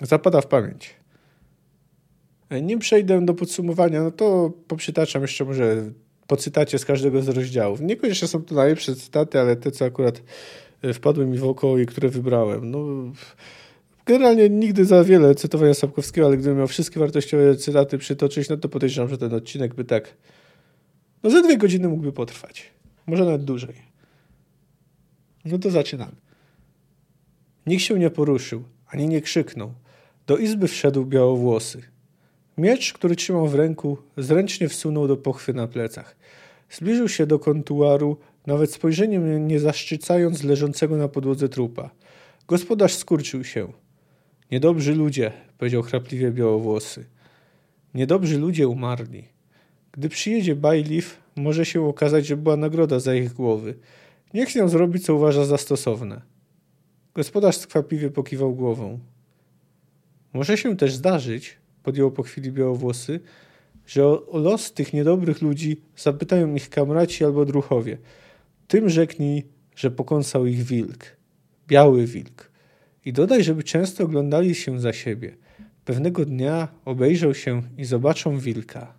[0.00, 0.94] zapada w pamięć.
[2.62, 5.90] Nim przejdę do podsumowania, no to poprzytaczam jeszcze może
[6.26, 7.80] po cytacie z każdego z rozdziałów.
[7.80, 10.22] Niekoniecznie są to najlepsze cytaty, ale te, co akurat
[10.82, 12.70] e, wpadły mi w oko i które wybrałem.
[12.70, 12.78] No,
[14.06, 18.68] generalnie nigdy za wiele cytowania Sapkowskiego, ale gdybym miał wszystkie wartościowe cytaty przytoczyć, no to
[18.68, 20.16] podejrzewam, że ten odcinek by tak
[21.22, 22.70] no ze dwie godziny mógłby potrwać.
[23.06, 23.74] Może nawet dłużej.
[25.44, 26.12] No to zaczynamy.
[27.66, 29.74] Nikt się nie poruszył, ani nie krzyknął.
[30.26, 31.82] Do izby wszedł białowłosy.
[32.58, 36.16] Miecz, który trzymał w ręku, zręcznie wsunął do pochwy na plecach.
[36.70, 41.90] Zbliżył się do kontuaru, nawet spojrzeniem nie zaszczycając leżącego na podłodze trupa.
[42.48, 43.72] Gospodarz skurczył się.
[44.52, 47.04] Niedobrzy ludzie, powiedział chrapliwie białowłosy.
[47.94, 49.24] Niedobrzy ludzie umarli.
[49.92, 53.74] Gdy przyjedzie Bailiff, może się okazać, że była nagroda za ich głowy.
[54.34, 56.22] Niech ją zrobi, co uważa za stosowne.
[57.14, 58.98] Gospodarz skwapliwie pokiwał głową.
[60.32, 63.20] Może się też zdarzyć, podjął po chwili białowłosy,
[63.86, 67.98] że o, los tych niedobrych ludzi zapytają ich kamraci albo druchowie.
[68.68, 71.16] Tym rzeknij, że pokąsał ich wilk,
[71.68, 72.51] biały wilk.
[73.04, 75.36] I dodaj, żeby często oglądali się za siebie.
[75.84, 78.94] Pewnego dnia obejrzą się i zobaczą wilka.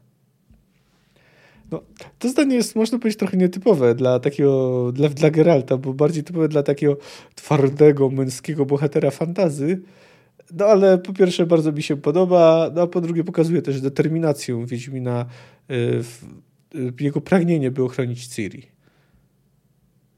[1.72, 1.84] No,
[2.20, 6.48] to zdanie jest, można powiedzieć, trochę nietypowe dla takiego, dla, dla Geralta, bo bardziej typowe
[6.48, 6.98] dla takiego
[7.36, 9.82] twardego, męskiego bohatera fantazy.
[10.52, 14.66] No ale po pierwsze bardzo mi się podoba, no a po drugie pokazuje też determinację
[14.66, 15.26] Wiedźmina, y,
[16.04, 16.24] w,
[16.76, 18.68] y, jego pragnienie, by ochronić Ciri.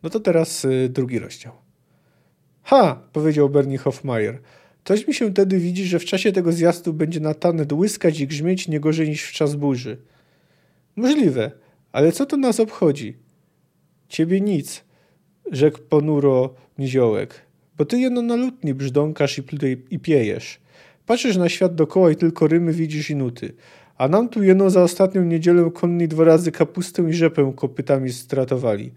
[0.03, 1.64] No to teraz y, drugi rozdział.
[2.67, 4.39] Ha, powiedział Bernie Hofmeier.
[4.85, 8.67] Coś mi się wtedy widzi, że w czasie tego zjazdu będzie Natanet łyskać i grzmieć
[8.67, 9.97] nie gorzej niż w czas burzy.
[10.95, 11.51] Możliwe,
[11.91, 13.17] ale co to nas obchodzi?
[14.09, 14.83] Ciebie nic,
[15.51, 17.41] rzekł ponuro niziołek,
[17.77, 19.43] bo ty jeno na lutni brzdąkasz i,
[19.89, 20.59] i piejesz.
[21.05, 23.53] Patrzysz na świat dokoła i tylko rymy widzisz i nuty.
[23.97, 28.91] A nam tu jeno za ostatnią niedzielę konni dwa razy kapustę i rzepę kopytami stratowali.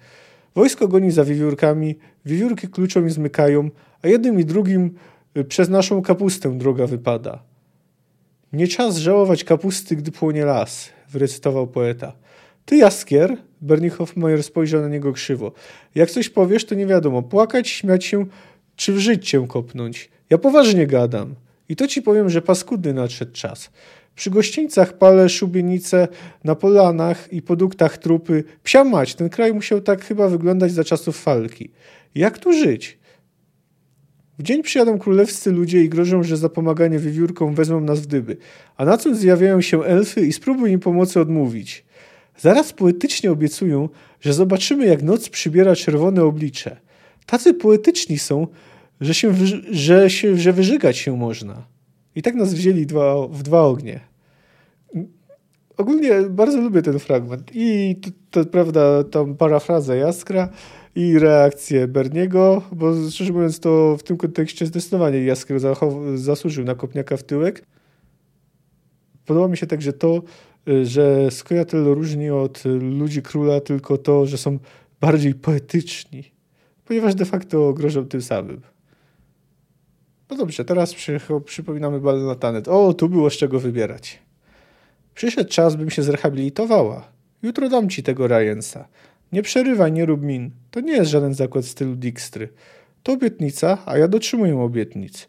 [0.54, 1.98] Wojsko goni za wiewiórkami,
[2.29, 3.71] wiewiórki kluczą i zmykają,
[4.03, 4.95] a jednym i drugim
[5.37, 7.43] y, przez naszą kapustę droga wypada.
[8.53, 12.12] Nie czas żałować kapusty, gdy płonie las, wyrecytował poeta.
[12.64, 13.37] Ty, Jaskier?
[13.61, 15.53] Bernie Hofmeier spojrzał na niego krzywo.
[15.95, 18.27] Jak coś powiesz, to nie wiadomo, płakać, śmiać się,
[18.77, 20.11] czy w żyć cię kopnąć.
[20.31, 21.35] Ja poważnie gadam.
[21.69, 23.71] I to ci powiem, że paskudny nadszedł czas.
[24.18, 26.09] Przy gościńcach palę szubienice,
[26.44, 28.44] na polanach i produktach trupy.
[28.62, 31.70] Psia mać, ten kraj musiał tak chyba wyglądać za czasów falki.
[32.14, 32.98] Jak tu żyć?
[34.38, 38.37] W dzień przyjadą królewscy ludzie i grożą, że za pomaganie wiewiórkom wezmą nas w dyby.
[38.76, 41.85] A na co zjawiają się elfy i spróbuj im pomocy odmówić.
[42.38, 43.88] Zaraz poetycznie obiecują,
[44.20, 46.76] że zobaczymy, jak noc przybiera czerwone oblicze.
[47.26, 48.46] Tacy poetyczni są,
[49.00, 49.35] że, się,
[49.70, 51.78] że, się, że wyżygać się można.
[52.14, 54.01] I tak nas wzięli dwa, w dwa ognie.
[55.77, 57.51] Ogólnie bardzo lubię ten fragment.
[57.55, 60.49] I to, to prawda, tą parafrazę Jaskra
[60.94, 65.61] i reakcję Berniego, bo szczerze mówiąc to w tym kontekście zdecydowanie Jaskier
[66.14, 67.66] zasłużył na kopniaka w tyłek.
[69.27, 70.23] Podoba mi się także to,
[70.83, 74.59] że Skojatel różni od ludzi króla tylko to, że są
[75.01, 76.25] bardziej poetyczni,
[76.85, 78.61] ponieważ de facto grożą tym samym.
[80.31, 82.69] No dobrze, teraz przy, przypominamy bal na tanet.
[82.69, 84.19] O, tu było z czego wybierać.
[85.14, 87.09] Przyszedł czas, bym się zrehabilitowała.
[87.43, 88.88] Jutro dam ci tego Ryansa.
[89.33, 90.51] Nie przerywaj, nie rób min.
[90.71, 92.49] To nie jest żaden zakład w stylu Dijkstry.
[93.03, 95.29] To obietnica, a ja dotrzymuję obietnic.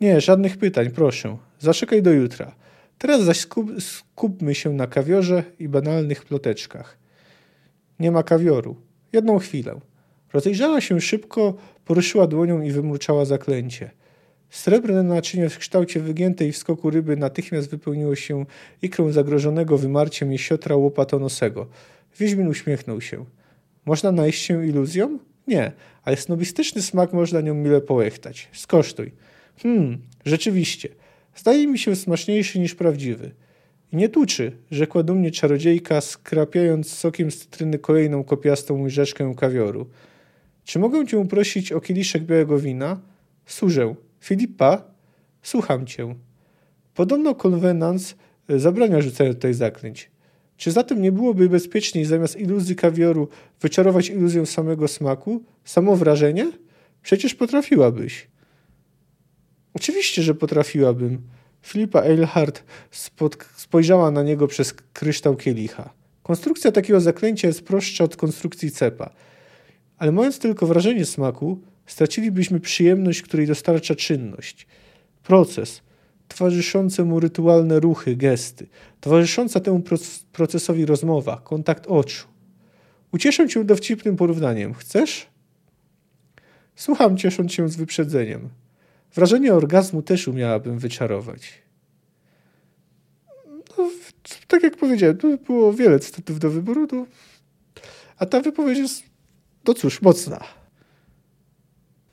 [0.00, 1.36] Nie, żadnych pytań, proszę.
[1.58, 2.54] Zaczekaj do jutra.
[2.98, 6.98] Teraz zaś skup, skupmy się na kawiorze i banalnych ploteczkach.
[8.00, 8.76] Nie ma kawioru.
[9.12, 9.80] Jedną chwilę.
[10.32, 13.90] Rozejrzała się szybko, poruszyła dłonią i wymruczała zaklęcie–
[14.52, 18.46] Srebrne naczynie w kształcie wygiętej w skoku ryby natychmiast wypełniło się
[18.82, 21.66] ikrą zagrożonego wymarciem jesiotra łopatonosego.
[22.18, 23.24] Wiedźmin uśmiechnął się.
[23.86, 25.18] Można najść się iluzją?
[25.46, 25.72] Nie,
[26.04, 28.48] ale snobistyczny smak można nią mile połechtać.
[28.52, 29.12] Skosztuj.
[29.62, 30.88] Hmm, rzeczywiście.
[31.36, 33.30] Zdaje mi się smaczniejszy niż prawdziwy.
[33.92, 39.86] I nie tuczy, rzekła dumnie czarodziejka, skrapiając sokiem z cytryny kolejną kopiastą łyżeczkę kawioru.
[40.64, 43.00] Czy mogę cię prosić o kieliszek białego wina?
[43.46, 44.82] Służę, Filipa,
[45.42, 46.14] słucham cię.
[46.94, 48.14] Podobno konwenans
[48.48, 50.10] e, zabrania rzucania tutaj zaklęć.
[50.56, 53.28] Czy zatem nie byłoby bezpieczniej zamiast iluzji kawioru
[53.60, 56.52] wyczarować iluzję samego smaku, samo wrażenie?
[57.02, 58.28] Przecież potrafiłabyś.
[59.74, 61.22] Oczywiście, że potrafiłabym.
[61.62, 62.64] Filipa Eilhart
[63.56, 65.90] spojrzała na niego przez kryształ kielicha.
[66.22, 69.10] Konstrukcja takiego zaklęcia jest prostsza od konstrukcji cepa.
[69.98, 74.66] Ale mając tylko wrażenie smaku, stracilibyśmy przyjemność, której dostarcza czynność.
[75.22, 75.82] Proces,
[76.28, 78.66] towarzyszące mu rytualne ruchy, gesty,
[79.00, 79.82] towarzysząca temu
[80.32, 82.26] procesowi rozmowa, kontakt oczu.
[83.12, 84.74] Ucieszę cię dowcipnym porównaniem.
[84.74, 85.26] Chcesz?
[86.76, 88.48] Słucham, ciesząc się z wyprzedzeniem.
[89.14, 91.62] Wrażenie orgazmu też umiałabym wyczarować.
[93.78, 93.90] No,
[94.48, 97.06] tak jak powiedziałem, tu było wiele cytatów do wyboru, to...
[98.18, 99.02] a ta wypowiedź jest,
[99.66, 100.44] no cóż, mocna.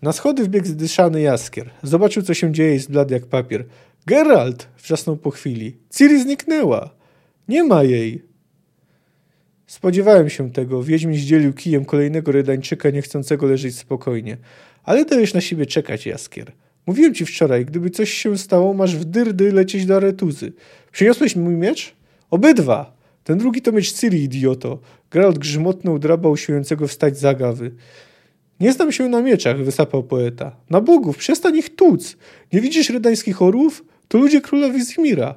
[0.01, 1.69] Na schody wbiegł zdyszany jaskier.
[1.83, 3.65] Zobaczył, co się dzieje i zbladł jak papier.
[4.05, 4.67] Geralt!
[4.77, 5.77] wrzasnął po chwili.
[5.89, 6.89] Ciri zniknęła.
[7.47, 8.23] Nie ma jej.
[9.67, 10.83] Spodziewałem się tego.
[10.83, 14.37] Wiedźmin zdzielił kijem kolejnego redańczyka, niechcącego leżeć spokojnie.
[14.83, 16.51] Ale dajesz na siebie czekać, jaskier.
[16.85, 20.53] Mówiłem ci wczoraj, gdyby coś się stało, masz w dyrdy lecieć do aretuzy.
[20.91, 21.95] Przyniosłeś mój miecz?
[22.29, 22.93] Obydwa!
[23.23, 24.79] Ten drugi to miecz Ciri, idioto.
[25.11, 27.71] Geralt grzmotnął draba usiłującego wstać z zagawy.
[28.59, 30.55] Nie znam się na mieczach, wysapał poeta.
[30.69, 32.17] Na bogów, przestań ich tłuc.
[32.53, 33.85] Nie widzisz rydańskich orłów?
[34.07, 35.35] To ludzie króla Wizimira.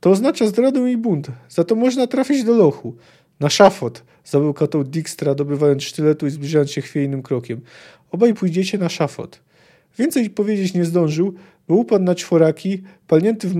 [0.00, 1.26] To oznacza zdradę i bunt.
[1.48, 2.96] Za to można trafić do lochu.
[3.40, 7.60] Na szafot, zabełkotał Dijkstra, dobywając sztyletu i zbliżając się chwiejnym krokiem.
[8.10, 9.40] Obaj pójdziecie na szafot.
[9.98, 11.34] Więcej powiedzieć nie zdążył,
[11.68, 13.54] bo upadł na czworaki, palnięty w,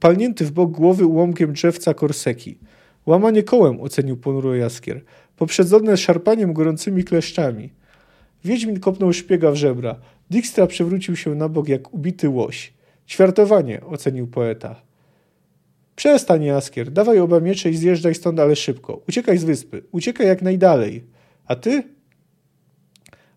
[0.00, 2.58] palnięty w bok głowy ułomkiem drzewca korseki.
[3.06, 5.00] Łamanie kołem, ocenił ponuro Jaskier,
[5.36, 7.77] poprzedzone szarpaniem gorącymi kleszczami.
[8.44, 10.00] Wiedźmin kopnął szpiega w żebra.
[10.30, 12.72] Dijkstra przewrócił się na bok jak ubity łoś.
[13.08, 14.82] Ćwiartowanie, ocenił poeta.
[15.96, 19.02] Przestań, Jaskier, dawaj oba miecze i zjeżdżaj stąd, ale szybko.
[19.08, 19.82] Uciekaj z wyspy.
[19.92, 21.04] Uciekaj jak najdalej.
[21.46, 21.82] A ty?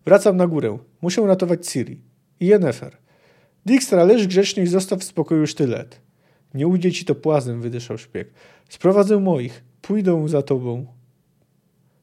[0.04, 0.78] Wracam na górę.
[1.02, 2.00] Muszę ratować Ciri.
[2.40, 2.96] I Yennefer.
[3.66, 6.00] Dijkstra, leż grzecznie i zostaw w spokoju sztylet.
[6.54, 8.30] Nie ujdzie ci to płazem, wydyszał szpieg.
[8.68, 9.64] Sprowadzę moich.
[9.82, 10.86] Pójdę za tobą.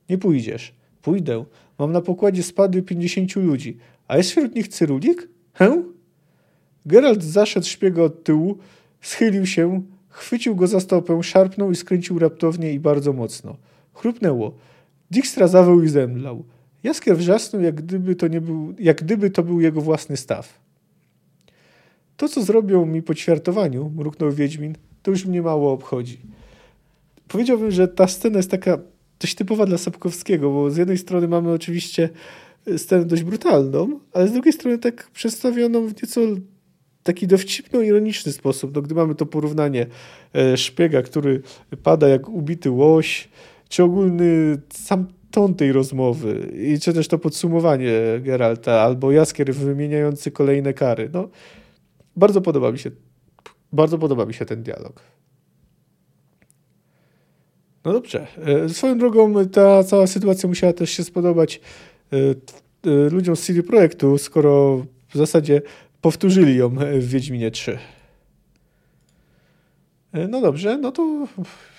[0.09, 0.73] Nie pójdziesz.
[1.01, 1.45] Pójdę.
[1.79, 3.77] Mam na pokładzie spadły pięćdziesięciu ludzi.
[4.07, 5.27] A jest wśród nich Cyrulik?
[5.53, 5.83] Hę?
[6.85, 8.57] Geralt zaszedł szpiega od tyłu,
[9.01, 13.57] schylił się, chwycił go za stopę, szarpnął i skręcił raptownie i bardzo mocno.
[13.93, 14.53] Chrupnęło.
[15.11, 16.43] Dijkstra zawył i zemdlał.
[16.83, 20.59] Jaskier wrzasnął, jak gdyby, to nie był, jak gdyby to był jego własny staw.
[22.17, 26.19] To, co zrobią mi po ćwiartowaniu, mruknął Wiedźmin, to już mnie mało obchodzi.
[27.27, 28.77] Powiedziałbym, że ta scena jest taka
[29.19, 32.09] dość typowa dla Sapkowskiego, bo z jednej strony mamy oczywiście
[32.77, 36.21] scenę dość brutalną, ale z drugiej strony tak przedstawioną w nieco
[37.03, 38.75] taki dowcipno-ironiczny sposób.
[38.75, 39.85] No, gdy mamy to porównanie
[40.33, 41.41] e, szpiega, który
[41.83, 43.29] pada jak ubity łoś,
[43.69, 47.91] czy ogólny sam ton tej rozmowy, i czy też to podsumowanie
[48.21, 51.09] Geralta, albo Jaskier wymieniający kolejne kary.
[51.13, 51.29] No,
[52.15, 52.91] bardzo podoba mi się,
[53.73, 55.01] bardzo podoba mi się ten dialog.
[57.85, 58.27] No dobrze.
[58.65, 61.61] E, swoją drogą ta cała sytuacja musiała też się spodobać
[62.13, 65.61] e, e, ludziom z CD Projektu, skoro w zasadzie
[66.01, 66.69] powtórzyli ją
[66.99, 67.79] w Wiedźminie 3.
[70.29, 71.27] No dobrze, no to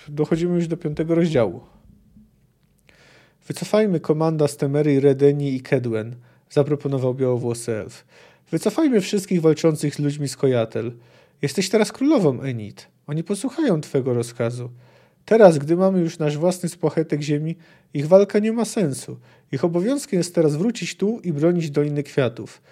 [0.09, 1.61] dochodzimy już do piątego rozdziału.
[3.47, 6.17] Wycofajmy komanda z Temery, Redeni i Kedwen,
[6.51, 8.05] zaproponował białowłosy elf.
[8.51, 10.93] Wycofajmy wszystkich walczących z ludźmi z Kojatel.
[11.43, 12.89] Jesteś teraz królową, Enid.
[13.07, 14.71] Oni posłuchają twego rozkazu.
[15.31, 17.57] Teraz, gdy mamy już nasz własny spłachetek ziemi,
[17.95, 19.17] ich walka nie ma sensu.
[19.53, 22.63] Ich obowiązkiem jest teraz wrócić tu i bronić Doliny Kwiatów.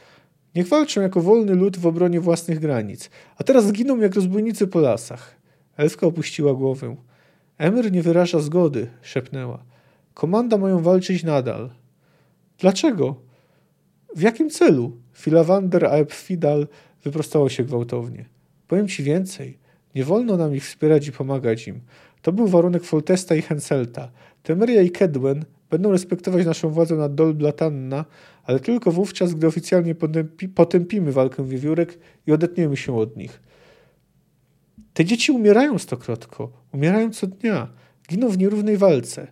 [0.54, 4.80] Niech walczą jako wolny lud w obronie własnych granic, a teraz zginą jak rozbójnicy po
[4.80, 5.36] lasach.
[5.76, 6.96] Elfka opuściła głowę.
[7.58, 9.64] Emir nie wyraża zgody, szepnęła.
[10.14, 11.70] Komanda mają walczyć nadal.
[12.58, 13.16] Dlaczego?
[14.16, 14.96] W jakim celu?
[15.12, 16.68] Filawander a Epfidal
[17.04, 18.24] wyprostało się gwałtownie.
[18.68, 19.58] Powiem ci więcej.
[19.94, 21.80] Nie wolno nam ich wspierać i pomagać im.
[22.28, 24.10] To był warunek Foltesta i Henselta.
[24.42, 28.04] Temeria i Kedwen będą respektować naszą władzę nad Dol Blatanna,
[28.44, 33.40] ale tylko wówczas, gdy oficjalnie potępi, potępimy walkę wiewiórek i odetniemy się od nich.
[34.94, 37.68] Te dzieci umierają stokrotko, umierają co dnia,
[38.08, 39.26] giną w nierównej walce.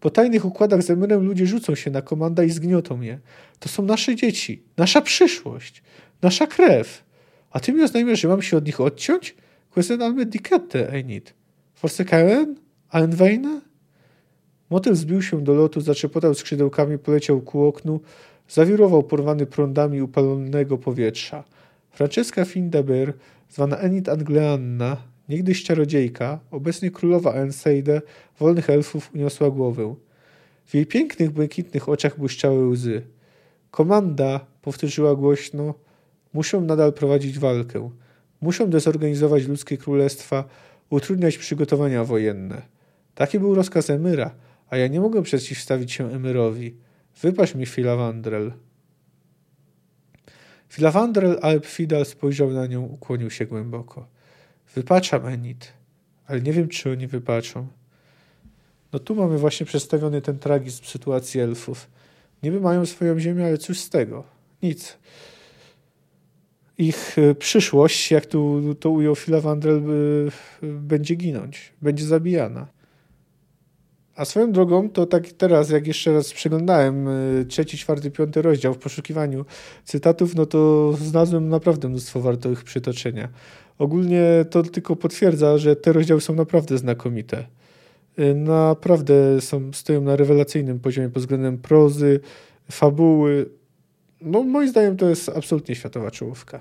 [0.00, 3.18] Po tajnych układach z Emirem ludzie rzucą się na komanda i zgniotą je.
[3.58, 5.82] To są nasze dzieci, nasza przyszłość,
[6.22, 7.04] nasza krew.
[7.50, 9.36] A ty mi oznajmiasz, że mam się od nich odciąć?
[9.70, 11.39] Question alme dikette, Enid.
[11.80, 12.56] Forsekaen?
[12.90, 13.60] Aenweine?
[14.70, 18.00] Motyl zbił się do lotu, zaczepotał skrzydełkami, poleciał ku oknu,
[18.48, 21.44] zawirował porwany prądami upalonego powietrza.
[21.90, 23.12] Francesca Findaber,
[23.50, 24.96] zwana Enid Angleanna,
[25.28, 28.02] niegdyś czarodziejka, obecnie królowa Enseide,
[28.38, 29.94] wolnych elfów, uniosła głowę.
[30.64, 33.02] W jej pięknych, błękitnych oczach błyszczały łzy.
[33.70, 35.74] Komanda, powtórzyła głośno,
[36.32, 37.90] muszą nadal prowadzić walkę.
[38.40, 40.44] Muszą dezorganizować ludzkie królestwa,
[40.90, 42.62] utrudniać przygotowania wojenne.
[43.14, 44.34] Taki był rozkaz Emyra,
[44.70, 46.74] a ja nie mogę przeciwstawić się Emyrowi.
[47.22, 48.52] Wypaść mi Filawandrel.
[50.68, 54.06] Filawandrel Alp Fidal spojrzał na nią, ukłonił się głęboko.
[54.74, 55.72] Wypaczam, Enid,
[56.26, 57.66] ale nie wiem, czy oni wypaczą.
[58.92, 61.90] No tu mamy właśnie przedstawiony ten tragizm sytuacji elfów.
[62.42, 64.24] Niby mają swoją ziemię, ale cóż z tego?
[64.62, 64.98] Nic
[66.80, 69.82] ich e, przyszłość, jak tu to ujął Filawandrel,
[70.62, 72.66] e, będzie ginąć, będzie zabijana.
[74.16, 78.74] A swoją drogą, to tak teraz, jak jeszcze raz przeglądałem e, trzeci, czwarty, piąty rozdział
[78.74, 79.44] w poszukiwaniu
[79.84, 83.28] cytatów, no to znalazłem naprawdę mnóstwo wartych przytoczenia.
[83.78, 87.46] Ogólnie to tylko potwierdza, że te rozdziały są naprawdę znakomite.
[88.34, 92.20] Naprawdę są, stoją na rewelacyjnym poziomie pod względem prozy,
[92.70, 93.50] fabuły,
[94.20, 96.60] no moim zdaniem to jest absolutnie światowa czołówka.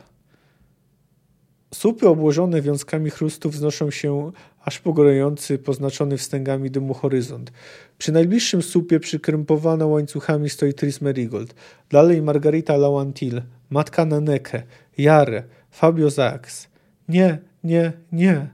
[1.74, 4.32] Słupy obłożone wiązkami chrustów wznoszą się
[4.66, 7.52] aż po gorejący, poznaczony wstęgami dymu horyzont.
[7.98, 11.56] Przy najbliższym słupie przykrępowana łańcuchami stoi Tris Merigold.
[11.92, 14.64] Dalej Margarita Lawantil, matka Naneke,
[14.98, 16.68] Jare, Fabio Zax.
[17.10, 18.50] Nie, nie, nie.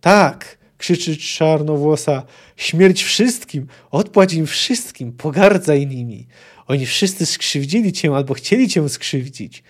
[0.00, 2.22] Tak, krzyczy czarnowłosa,
[2.56, 6.26] śmierć wszystkim, odpłać im wszystkim, pogardzaj nimi.
[6.66, 9.62] Oni wszyscy skrzywdzili cię albo chcieli cię skrzywdzić.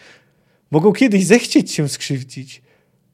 [0.71, 2.63] Mogą kiedyś zechcieć cię skrzywdzić.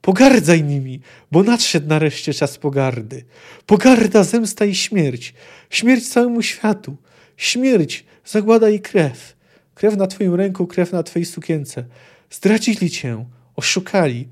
[0.01, 1.01] Pogardzaj nimi,
[1.33, 3.25] bo nadszedł nareszcie czas pogardy.
[3.67, 5.35] Pogarda, zemsta i śmierć.
[5.71, 6.97] Śmierć całemu światu.
[7.37, 9.37] Śmierć, zagłada i krew.
[9.75, 11.85] Krew na twoim ręku, krew na twojej sukience.
[12.31, 13.25] Zdradzili cię,
[13.57, 14.29] oszukali,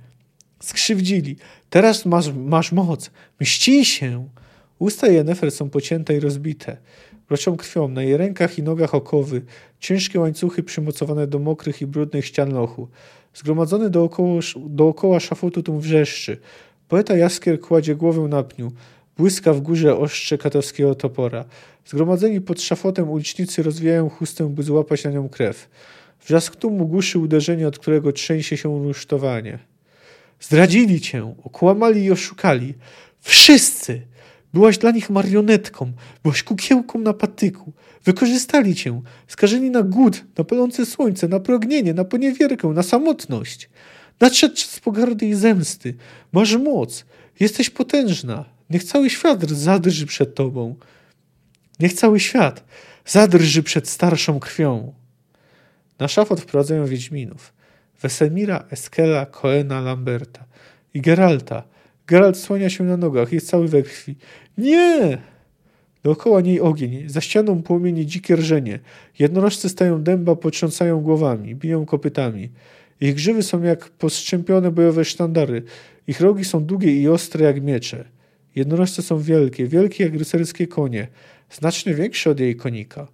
[0.60, 1.36] skrzywdzili.
[1.70, 3.10] Teraz masz, masz moc.
[3.40, 4.28] Mści się.
[4.78, 6.76] Usta Jennefer są pocięte i rozbite.
[7.32, 9.42] Wroczą krwią, na jej rękach i nogach okowy,
[9.80, 12.88] ciężkie łańcuchy przymocowane do mokrych i brudnych ścian lochu.
[13.34, 16.38] Zgromadzony dookoła, dookoła szafotu tłum wrzeszczy.
[16.88, 18.72] Poeta Jaskier kładzie głowę na pniu.
[19.16, 21.44] Błyska w górze ostrze katowskiego topora.
[21.86, 25.68] Zgromadzeni pod szafotem ulicznicy rozwijają chustę, by złapać na nią krew.
[26.26, 29.58] Wrzask tłumu głuszy uderzenie, od którego trzęsie się rusztowanie.
[30.40, 32.74] Zdradzili cię, okłamali i oszukali.
[33.20, 34.11] Wszyscy!
[34.54, 35.92] Byłaś dla nich marionetką,
[36.22, 37.72] byłaś kukiełką na patyku.
[38.04, 43.70] Wykorzystali cię, skażeni na głód, na palące słońce, na pragnienie, na poniewierkę, na samotność.
[44.20, 45.94] Nadszedł czas pogardy i zemsty.
[46.32, 47.04] Masz moc,
[47.40, 48.44] jesteś potężna.
[48.70, 50.74] Niech cały świat zadrży przed tobą.
[51.80, 52.64] Niech cały świat
[53.06, 54.92] zadrży przed starszą krwią.
[55.98, 57.52] Na szafot wprowadzają Wiedźminów.
[58.02, 60.44] Wesemira, Eskela, Koena, Lamberta
[60.94, 61.62] i Geralta.
[62.06, 64.16] Geralt słania się na nogach, jest cały we krwi.
[64.58, 65.18] Nie!
[66.02, 68.78] Dookoła niej ogień, za ścianą płomienie dzikie rżenie.
[69.18, 72.50] Jednorożce stają dęba, potrząsają głowami, biją kopytami.
[73.00, 75.62] Ich grzywy są jak postrzępione bojowe sztandary.
[76.06, 78.04] Ich rogi są długie i ostre jak miecze.
[78.54, 81.08] Jednorożce są wielkie, wielkie jak rycerskie konie,
[81.50, 83.08] znacznie większe od jej konika.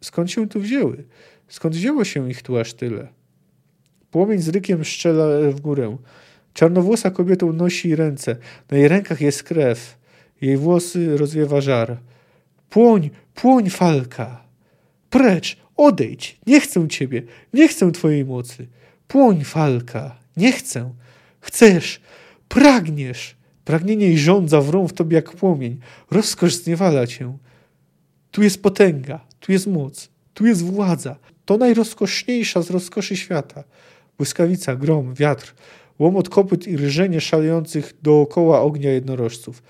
[0.00, 1.04] Skąd się tu wzięły?
[1.48, 3.08] Skąd wzięło się ich tu aż tyle?
[4.10, 5.96] Płomień z rykiem szczela w górę.
[6.58, 8.36] Czarnowłosa kobieta unosi ręce.
[8.70, 9.98] Na jej rękach jest krew.
[10.40, 11.96] Jej włosy rozwiewa żar.
[12.70, 14.44] Płoń, płoń, falka!
[15.10, 16.38] Precz, odejdź!
[16.46, 17.22] Nie chcę ciebie!
[17.54, 18.66] Nie chcę twojej mocy!
[19.08, 20.16] Płoń, falka!
[20.36, 20.94] Nie chcę!
[21.40, 22.00] Chcesz!
[22.48, 23.36] Pragniesz!
[23.64, 25.80] Pragnienie i żądza wrą w tobie jak płomień.
[26.10, 27.36] Rozkosz zniewala cię.
[28.30, 31.16] Tu jest potęga, tu jest moc, tu jest władza.
[31.44, 33.64] To najrozkoszniejsza z rozkoszy świata.
[34.16, 35.54] Błyskawica, grom, wiatr,
[35.98, 39.62] łomot kopyt i rżenie szalejących dookoła ognia jednorożców.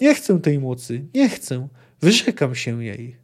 [0.00, 1.68] Nie chcę tej mocy, nie chcę,
[2.00, 3.16] wyrzekam się jej.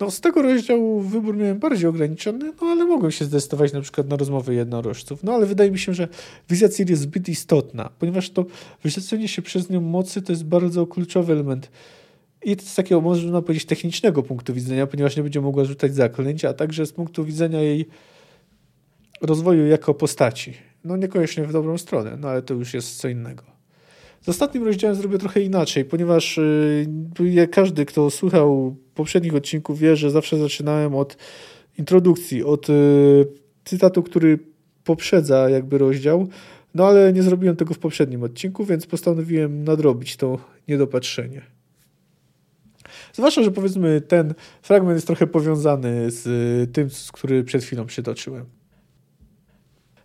[0.00, 4.08] No, z tego rozdziału wybór miałem bardziej ograniczony, no ale mogłem się zdecydować na przykład
[4.08, 5.24] na rozmowy jednorożców.
[5.24, 6.08] No ale wydaje mi się, że
[6.50, 8.46] wizja Ciri jest zbyt istotna, ponieważ to
[8.82, 11.70] wyrzeczenie się przez nią mocy to jest bardzo kluczowy element
[12.42, 16.52] i z takiego, można powiedzieć, technicznego punktu widzenia, ponieważ nie będzie mogła rzucać zaklęcia, a
[16.52, 17.86] także z punktu widzenia jej
[19.20, 20.54] rozwoju jako postaci.
[20.84, 23.42] No niekoniecznie w dobrą stronę, no ale to już jest co innego.
[24.20, 26.40] Z ostatnim rozdziałem zrobię trochę inaczej, ponieważ
[27.20, 31.16] yy, każdy, kto słuchał poprzednich odcinków, wie, że zawsze zaczynałem od
[31.78, 33.26] introdukcji, od yy,
[33.64, 34.38] cytatu, który
[34.84, 36.28] poprzedza jakby rozdział,
[36.74, 41.42] no ale nie zrobiłem tego w poprzednim odcinku, więc postanowiłem nadrobić to niedopatrzenie.
[43.12, 46.24] Zwłaszcza, że powiedzmy ten fragment jest trochę powiązany z
[46.72, 48.59] tym, który przed chwilą przytoczyłem.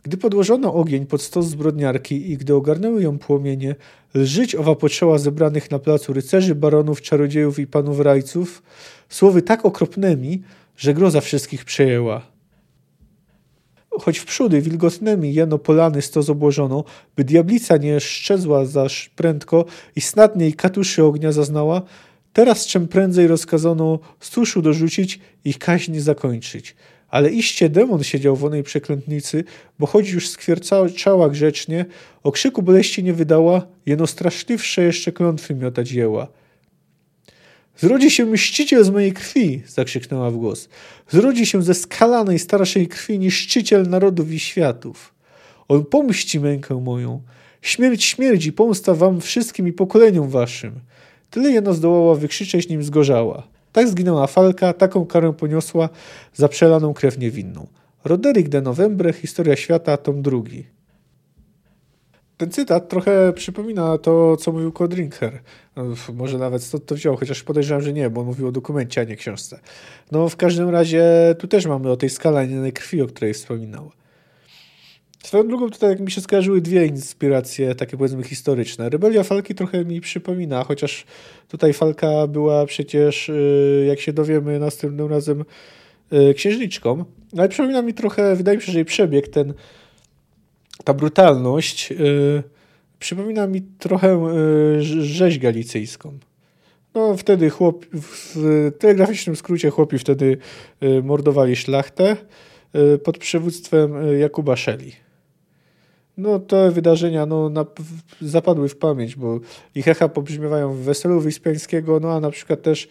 [0.05, 3.75] Gdy podłożono ogień pod stos zbrodniarki i gdy ogarnęły ją płomienie,
[4.15, 8.63] lżyć owa poczęła zebranych na placu rycerzy, baronów, czarodziejów i panów rajców,
[9.09, 10.41] słowy tak okropnymi,
[10.77, 12.21] że groza wszystkich przejęła.
[13.99, 16.83] Choć wprzódy wilgotnymi jeno polany stos obłożono,
[17.15, 21.81] by diablica nie szczezła zaż prędko i snadniej katuszy ognia zaznała,
[22.33, 26.75] teraz czym prędzej rozkazano stuszu dorzucić i kaźń zakończyć–
[27.15, 29.43] ale iście demon siedział w onej przeklętnicy,
[29.79, 31.85] bo choć już skwierczała grzecznie,
[32.23, 36.27] okrzyku boleści nie wydała, jeno straszliwsze jeszcze klątwy miotać jęła.
[37.77, 40.69] Zrodzi się mściciel z mojej krwi, zakrzyknęła w głos.
[41.09, 45.13] Zrodzi się ze skalanej, starszej krwi niszczyciel narodów i światów.
[45.67, 47.21] On pomści mękę moją.
[47.61, 50.79] Śmierć śmierdzi, pomsta wam wszystkim i pokoleniom waszym.
[51.29, 53.54] Tyle jeno zdołała wykrzyczeć, nim zgorzała.
[53.75, 55.89] Tak zginęła Falka, taką karę poniosła
[56.33, 57.67] za przelaną krew niewinną.
[58.03, 60.65] Roderick de Novembre, Historia Świata, tom drugi.
[62.37, 65.39] Ten cytat trochę przypomina to, co mówił Kodrinker.
[66.13, 69.15] Może nawet stąd to wziął, chociaż podejrzewam, że nie, bo mówił o dokumencie, a nie
[69.15, 69.59] książce.
[70.11, 71.05] No w każdym razie
[71.39, 73.91] tu też mamy o tej skalanej krwi, o której wspominał.
[75.25, 78.89] Swoją drugą tutaj jak mi się skojarzyły dwie inspiracje, takie powiedzmy historyczne.
[78.89, 81.05] Rebelia Falki trochę mi przypomina, chociaż
[81.47, 85.45] tutaj Falka była przecież, y, jak się dowiemy następnym razem,
[86.13, 87.05] y, księżniczką.
[87.37, 89.53] Ale przypomina mi trochę, wydaje mi się, że jej przebieg, ten,
[90.83, 92.43] ta brutalność y,
[92.99, 94.19] Przypomina mi trochę
[95.01, 96.17] rzeź galicyjską.
[96.95, 100.37] No wtedy chłop, w telegraficznym skrócie chłopi wtedy
[101.03, 102.17] mordowali szlachtę
[103.03, 105.04] pod przywództwem Jakuba Szeli.
[106.17, 107.65] No te wydarzenia no, na,
[108.21, 109.39] zapadły w pamięć, bo
[109.75, 112.87] ich echa pobrzmiewają w Weselu Wyspiańskiego, no a na przykład też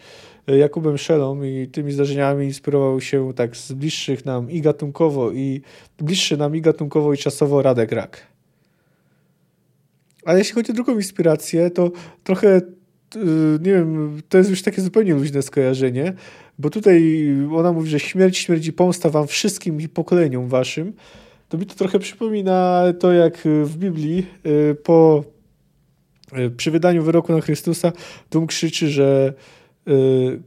[0.47, 5.61] e, Jakubem Szelą i tymi zdarzeniami inspirował się tak z bliższych nam i gatunkowo, i
[5.97, 8.27] bliższy nam i gatunkowo i czasowo Radek Rak.
[10.25, 11.91] Ale jeśli chodzi o drugą inspirację, to
[12.23, 12.61] trochę, e,
[13.61, 16.13] nie wiem, to jest już takie zupełnie luźne skojarzenie,
[16.59, 20.93] bo tutaj ona mówi, że śmierć, śmierć i pomsta wam wszystkim i pokoleniom waszym,
[21.55, 25.23] to mi to trochę przypomina to, jak w Biblii y, po
[26.37, 27.91] y, przy wydaniu wyroku na Chrystusa
[28.29, 29.33] Tum krzyczy, że
[29.87, 30.39] y,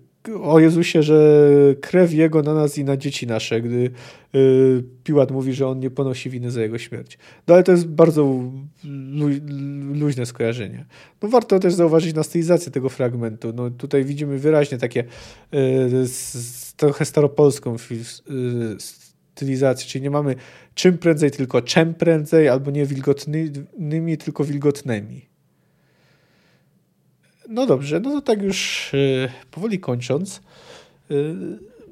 [0.43, 1.41] o Jezusie, że
[1.81, 3.91] krew Jego na nas i na dzieci nasze, gdy
[5.05, 7.19] Piłat mówi, że On nie ponosi winy za Jego śmierć.
[7.47, 8.41] No ale to jest bardzo
[9.93, 10.87] luźne skojarzenie.
[11.23, 13.53] No warto też zauważyć na stylizację tego fragmentu.
[13.55, 15.05] No tutaj widzimy wyraźnie takie
[16.77, 17.77] trochę staropolską
[19.39, 20.35] stylizacji, czyli nie mamy
[20.79, 25.27] czym prędzej, tylko czym prędzej, albo nie wilgotnymi, tylko wilgotnymi.
[27.49, 30.41] No dobrze, no to tak już yy, powoli kończąc,
[31.11, 31.37] yy,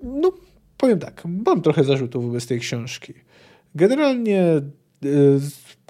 [0.03, 0.32] no
[0.76, 3.14] powiem tak, mam trochę zarzutów wobec tej książki.
[3.74, 4.61] Generalnie
[5.03, 5.41] yy,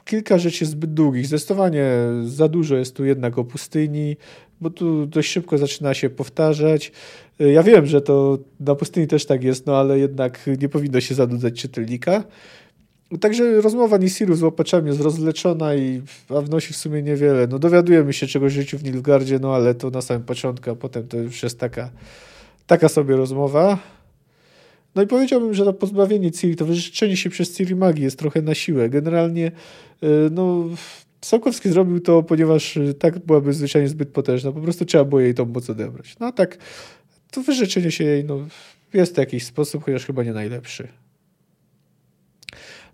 [0.04, 1.90] kilka rzeczy zbyt długich, zdecydowanie
[2.24, 4.16] za dużo jest tu jednak o pustyni,
[4.60, 6.92] bo tu dość szybko zaczyna się powtarzać.
[7.38, 11.14] Ja wiem, że to na pustyni też tak jest, no ale jednak nie powinno się
[11.14, 12.24] zanudzać czytelnika.
[13.20, 17.46] Także rozmowa Nisiru z łapaczami jest rozleczona i a wnosi w sumie niewiele.
[17.46, 20.74] No dowiadujemy się czegoś o życiu w Nilgardzie, no ale to na samym początku, a
[20.74, 21.90] potem to już jest taka,
[22.66, 23.78] taka sobie rozmowa.
[24.94, 28.42] No i powiedziałbym, że to pozbawienie Ciri, to wyrzeczenie się przez Ciri magii jest trochę
[28.42, 28.88] na siłę.
[28.88, 29.46] Generalnie
[30.02, 30.64] y, no,
[31.20, 34.52] Sołkowski zrobił to, ponieważ y, tak byłaby zwyczajnie zbyt potężna.
[34.52, 36.16] Po prostu trzeba było jej tą moc odebrać.
[36.20, 36.58] No tak,
[37.30, 38.38] to wyrzeczenie się jej no,
[38.94, 40.88] jest w jakiś sposób, chociaż chyba nie najlepszy.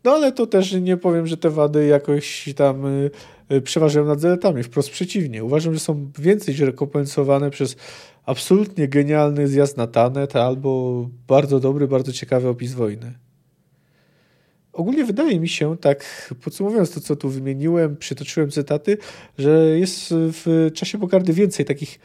[0.04, 3.10] No ale to też nie powiem, że te wady jakoś tam y,
[3.52, 4.62] y, przeważają nad zaletami.
[4.62, 5.44] Wprost przeciwnie.
[5.44, 7.76] Uważam, że są więcej rekompensowane przez
[8.26, 13.12] absolutnie genialny zjazd na Tanet albo bardzo dobry, bardzo ciekawy opis wojny.
[14.72, 18.98] Ogólnie wydaje mi się, tak podsumowując to, co tu wymieniłem, przytoczyłem cytaty,
[19.38, 21.98] że jest w czasie Bogardy więcej takich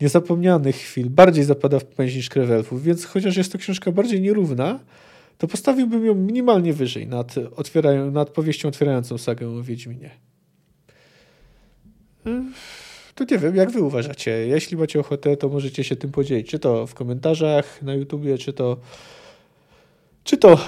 [0.00, 4.20] niezapomnianych chwil, bardziej zapada w pamięć niż Krew Elfów, więc chociaż jest to książka bardziej
[4.20, 4.80] nierówna,
[5.38, 10.10] to postawiłbym ją minimalnie wyżej nad, otwierają, nad powieścią otwierającą sagę o Wiedźminie.
[13.14, 14.30] To nie wiem, jak wy uważacie.
[14.30, 16.50] Jeśli macie ochotę, to możecie się tym podzielić.
[16.50, 18.76] Czy to w komentarzach na YouTubie, czy to
[20.24, 20.58] czy to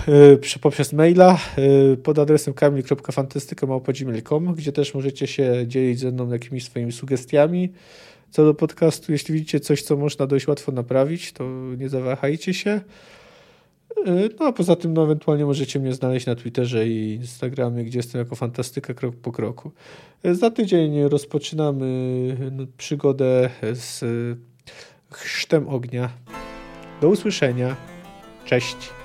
[0.54, 1.38] y, poprzez maila
[1.92, 7.72] y, pod adresem kamil.fantastyka.gmail.com, gdzie też możecie się dzielić ze mną jakimiś swoimi sugestiami
[8.30, 9.12] co do podcastu.
[9.12, 11.44] Jeśli widzicie coś, co można dość łatwo naprawić, to
[11.78, 12.80] nie zawahajcie się.
[14.06, 17.98] Y, no a poza tym, no, ewentualnie możecie mnie znaleźć na Twitterze i Instagramie, gdzie
[17.98, 19.72] jestem jako fantastyka krok po kroku.
[20.26, 21.86] Y, za tydzień rozpoczynamy
[22.52, 24.04] no, przygodę z
[25.12, 26.10] chrztem ognia.
[27.00, 27.76] Do usłyszenia.
[28.44, 28.95] Cześć.